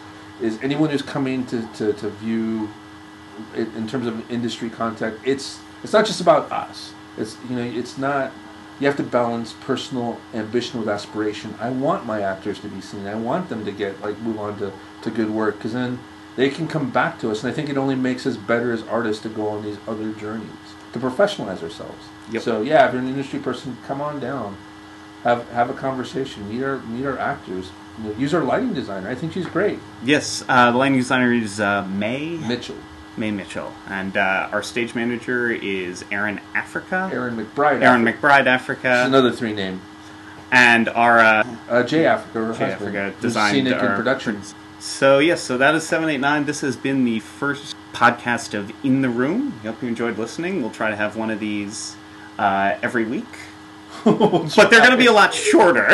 is 0.40 0.58
anyone 0.62 0.90
who's 0.90 1.02
coming 1.02 1.44
to, 1.46 1.66
to, 1.74 1.92
to 1.94 2.10
view 2.10 2.68
in 3.54 3.86
terms 3.88 4.06
of 4.06 4.30
industry 4.30 4.70
contact, 4.70 5.16
it's 5.24 5.58
it's 5.82 5.92
not 5.92 6.06
just 6.06 6.20
about 6.20 6.50
us. 6.50 6.92
It's 7.16 7.36
you 7.48 7.56
know, 7.56 7.62
it's 7.62 7.98
not 7.98 8.32
you 8.80 8.86
have 8.86 8.96
to 8.96 9.02
balance 9.02 9.54
personal 9.60 10.20
ambition 10.32 10.78
with 10.78 10.88
aspiration. 10.88 11.54
I 11.60 11.70
want 11.70 12.06
my 12.06 12.20
actors 12.20 12.60
to 12.60 12.68
be 12.68 12.80
seen. 12.80 13.06
I 13.06 13.14
want 13.14 13.48
them 13.48 13.64
to 13.64 13.72
get 13.72 14.00
like 14.00 14.18
move 14.20 14.38
on 14.38 14.58
to, 14.58 14.72
to 15.02 15.10
good 15.10 15.30
work 15.30 15.56
because 15.56 15.72
then 15.72 15.98
they 16.36 16.48
can 16.48 16.68
come 16.68 16.90
back 16.90 17.18
to 17.20 17.30
us, 17.30 17.42
and 17.42 17.50
I 17.50 17.54
think 17.54 17.68
it 17.68 17.76
only 17.76 17.96
makes 17.96 18.24
us 18.24 18.36
better 18.36 18.72
as 18.72 18.84
artists 18.84 19.22
to 19.24 19.28
go 19.28 19.48
on 19.48 19.62
these 19.64 19.78
other 19.88 20.12
journeys 20.12 20.50
to 20.92 20.98
professionalize 20.98 21.62
ourselves. 21.62 22.06
Yep. 22.30 22.42
So 22.42 22.62
yeah, 22.62 22.86
if 22.86 22.92
you're 22.92 23.02
an 23.02 23.08
industry 23.08 23.40
person, 23.40 23.76
come 23.86 24.00
on 24.00 24.20
down, 24.20 24.56
have 25.24 25.48
have 25.50 25.70
a 25.70 25.74
conversation, 25.74 26.48
meet 26.48 26.62
our 26.62 26.78
meet 26.78 27.04
our 27.04 27.18
actors, 27.18 27.70
you 27.98 28.04
know, 28.04 28.16
use 28.16 28.34
our 28.34 28.44
lighting 28.44 28.72
designer. 28.72 29.08
I 29.08 29.14
think 29.16 29.32
she's 29.32 29.46
great, 29.46 29.80
Yes, 30.04 30.44
uh, 30.48 30.70
the 30.70 30.78
lighting 30.78 30.98
designer 30.98 31.32
is 31.32 31.58
uh, 31.58 31.84
May 31.86 32.36
Mitchell, 32.36 32.76
May 33.18 33.30
Mitchell, 33.30 33.72
and 33.88 34.16
uh, 34.16 34.48
our 34.52 34.62
stage 34.62 34.94
manager 34.94 35.50
is 35.50 36.04
Aaron 36.10 36.40
Africa. 36.54 37.10
Aaron 37.12 37.36
McBride, 37.36 37.82
Aaron 37.82 38.06
Africa. 38.06 38.26
McBride 38.26 38.46
Africa, 38.46 39.02
another 39.06 39.32
three 39.32 39.52
name. 39.52 39.80
and 40.52 40.88
our 40.90 41.18
uh, 41.18 41.56
Uh, 41.68 41.82
Jay 41.82 42.06
Africa, 42.06 42.38
her 42.46 42.52
Jay 42.52 42.70
husband, 42.70 42.96
Africa 42.96 43.14
designed 43.20 43.54
scenic 43.56 43.74
our 43.74 43.86
and 43.88 43.96
production. 43.96 44.40
So 44.80 45.18
yes, 45.18 45.42
so 45.42 45.58
that 45.58 45.74
is 45.74 45.86
seven 45.86 46.08
eight 46.08 46.20
nine. 46.20 46.44
This 46.44 46.60
has 46.60 46.76
been 46.76 47.04
the 47.04 47.18
first 47.20 47.74
podcast 47.92 48.54
of 48.54 48.70
In 48.84 49.02
the 49.02 49.08
Room. 49.08 49.54
We 49.62 49.68
hope 49.70 49.82
you 49.82 49.88
enjoyed 49.88 50.16
listening. 50.18 50.62
We'll 50.62 50.70
try 50.70 50.90
to 50.90 50.96
have 50.96 51.16
one 51.16 51.30
of 51.30 51.40
these 51.40 51.96
uh, 52.38 52.76
every 52.80 53.04
week, 53.04 53.26
but 54.04 54.70
they're 54.70 54.78
going 54.78 54.92
to 54.92 54.96
be 54.96 55.06
a 55.06 55.12
lot 55.12 55.34
shorter. 55.34 55.88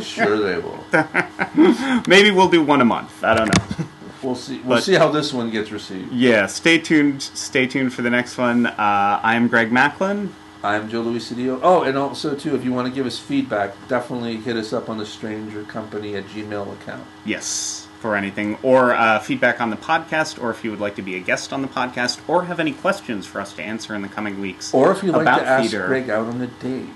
sure 0.00 0.38
they 0.38 0.56
will. 0.58 0.82
Maybe 2.08 2.30
we'll 2.30 2.48
do 2.48 2.62
one 2.62 2.80
a 2.80 2.84
month. 2.86 3.22
I 3.22 3.34
don't 3.34 3.48
know. 3.48 3.84
We'll 4.24 4.34
see. 4.34 4.58
We'll 4.60 4.78
But- 4.78 4.84
see 4.84 4.94
how 4.94 5.10
this 5.10 5.32
one 5.32 5.50
gets 5.50 5.70
received. 5.70 6.12
Yeah, 6.12 6.46
stay 6.46 6.78
tuned. 6.78 7.22
Stay 7.22 7.66
tuned 7.66 7.92
for 7.92 8.02
the 8.02 8.10
next 8.10 8.38
one. 8.38 8.66
Uh, 8.66 9.20
I 9.22 9.34
am 9.34 9.48
Greg 9.48 9.70
Machlin. 9.70 10.30
I'm 10.62 10.88
Joe 10.88 11.02
Luis 11.02 11.30
Cedillo. 11.30 11.60
Oh, 11.62 11.82
and 11.82 11.98
also 11.98 12.34
too, 12.34 12.54
if 12.56 12.64
you 12.64 12.72
want 12.72 12.88
to 12.88 12.94
give 12.94 13.04
us 13.06 13.18
feedback, 13.18 13.74
definitely 13.86 14.36
hit 14.38 14.56
us 14.56 14.72
up 14.72 14.88
on 14.88 14.96
the 14.96 15.04
Stranger 15.04 15.62
Company 15.64 16.16
at 16.16 16.24
Gmail 16.28 16.72
account. 16.72 17.04
Yes, 17.26 17.86
for 18.00 18.16
anything 18.16 18.56
or 18.62 18.94
uh, 18.94 19.18
feedback 19.18 19.60
on 19.60 19.68
the 19.68 19.76
podcast, 19.76 20.42
or 20.42 20.50
if 20.50 20.64
you 20.64 20.70
would 20.70 20.80
like 20.80 20.94
to 20.96 21.02
be 21.02 21.16
a 21.16 21.20
guest 21.20 21.52
on 21.52 21.60
the 21.60 21.68
podcast, 21.68 22.18
or 22.26 22.44
have 22.46 22.60
any 22.60 22.72
questions 22.72 23.26
for 23.26 23.42
us 23.42 23.52
to 23.52 23.62
answer 23.62 23.94
in 23.94 24.00
the 24.00 24.08
coming 24.08 24.40
weeks. 24.40 24.72
Or 24.72 24.90
if 24.92 25.02
you'd 25.02 25.12
like 25.14 25.26
to 25.26 25.46
ask 25.46 25.70
theater. 25.70 25.86
Greg 25.86 26.08
out 26.08 26.28
on 26.28 26.40
a 26.40 26.46
date. 26.46 26.88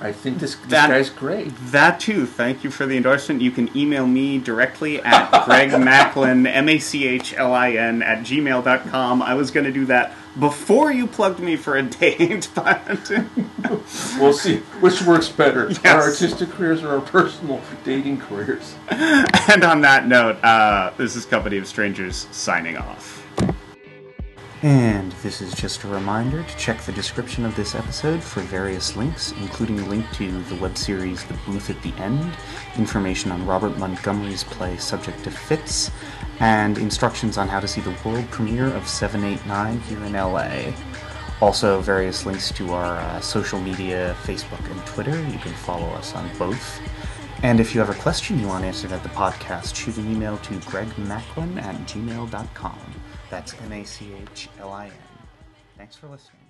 I 0.00 0.12
think 0.12 0.38
this, 0.38 0.56
this 0.56 0.66
That- 0.70 0.88
guy's 0.90 1.08
great. 1.08 1.52
That 1.70 2.00
too. 2.00 2.26
Thank 2.26 2.62
you 2.64 2.70
for 2.70 2.84
the 2.84 2.96
endorsement. 2.96 3.40
You 3.40 3.50
can 3.50 3.74
email 3.76 4.06
me 4.06 4.38
directly 4.38 5.00
at 5.02 5.30
Greg 5.46 5.70
Machlin, 5.70 6.46
M 6.46 6.68
A 6.68 6.78
C 6.78 7.06
H 7.06 7.32
L 7.36 7.54
I 7.54 7.70
N, 7.72 8.02
at 8.02 8.18
gmail.com. 8.20 9.22
I 9.22 9.34
was 9.34 9.50
going 9.50 9.64
to 9.64 9.72
do 9.72 9.86
that 9.86 10.12
before 10.38 10.90
you 10.92 11.06
plugged 11.06 11.38
me 11.38 11.54
for 11.56 11.76
a 11.76 11.82
date, 11.82 12.48
but 12.54 13.10
We'll 14.18 14.32
see 14.32 14.58
which 14.80 15.00
works 15.02 15.28
better, 15.28 15.68
Yes. 15.70 15.84
our 15.86 16.02
artistic 16.02 16.50
careers 16.50 16.82
or 16.82 16.88
our 16.90 17.00
personal 17.00 17.60
dating 17.84 18.18
careers. 18.18 18.74
and 18.90 19.62
on 19.64 19.80
that 19.82 20.06
note, 20.08 20.42
uh, 20.44 20.90
this 20.98 21.14
is 21.16 21.24
Company 21.24 21.56
of 21.56 21.66
Strangers 21.68 22.26
signing 22.32 22.76
off. 22.76 23.24
And 24.64 25.12
this 25.22 25.42
is 25.42 25.54
just 25.54 25.84
a 25.84 25.88
reminder 25.88 26.42
to 26.42 26.56
check 26.56 26.80
the 26.80 26.92
description 26.92 27.44
of 27.44 27.54
this 27.54 27.74
episode 27.74 28.22
for 28.22 28.40
various 28.40 28.96
links, 28.96 29.32
including 29.32 29.78
a 29.78 29.86
link 29.86 30.10
to 30.12 30.40
the 30.44 30.54
web 30.54 30.78
series 30.78 31.22
The 31.22 31.34
Booth 31.44 31.68
at 31.68 31.82
the 31.82 31.92
End, 32.02 32.34
information 32.78 33.30
on 33.30 33.44
Robert 33.44 33.76
Montgomery's 33.76 34.42
play 34.42 34.78
Subject 34.78 35.22
to 35.24 35.30
Fits, 35.30 35.90
and 36.40 36.78
instructions 36.78 37.36
on 37.36 37.46
how 37.46 37.60
to 37.60 37.68
see 37.68 37.82
the 37.82 37.94
world 38.06 38.26
premiere 38.30 38.68
of 38.68 38.88
789 38.88 39.80
here 39.80 40.02
in 40.02 40.14
LA. 40.14 40.72
Also, 41.42 41.82
various 41.82 42.24
links 42.24 42.50
to 42.52 42.72
our 42.72 42.96
uh, 42.96 43.20
social 43.20 43.60
media, 43.60 44.16
Facebook 44.22 44.64
and 44.70 44.86
Twitter. 44.86 45.20
You 45.28 45.38
can 45.40 45.52
follow 45.52 45.88
us 45.88 46.14
on 46.14 46.26
both. 46.38 46.80
And 47.42 47.60
if 47.60 47.74
you 47.74 47.80
have 47.82 47.90
a 47.90 48.00
question 48.00 48.40
you 48.40 48.48
want 48.48 48.64
answered 48.64 48.92
at 48.92 49.02
the 49.02 49.10
podcast, 49.10 49.74
shoot 49.74 49.98
an 49.98 50.10
email 50.10 50.38
to 50.38 50.54
gregmachlin 50.60 51.60
at 51.60 51.74
gmail.com. 51.86 53.03
That's 53.30 53.54
M 53.62 53.72
A 53.72 53.84
C 53.84 54.12
H 54.14 54.48
L 54.58 54.72
I 54.72 54.86
N. 54.86 54.92
Thanks 55.76 55.96
for 55.96 56.08
listening. 56.08 56.43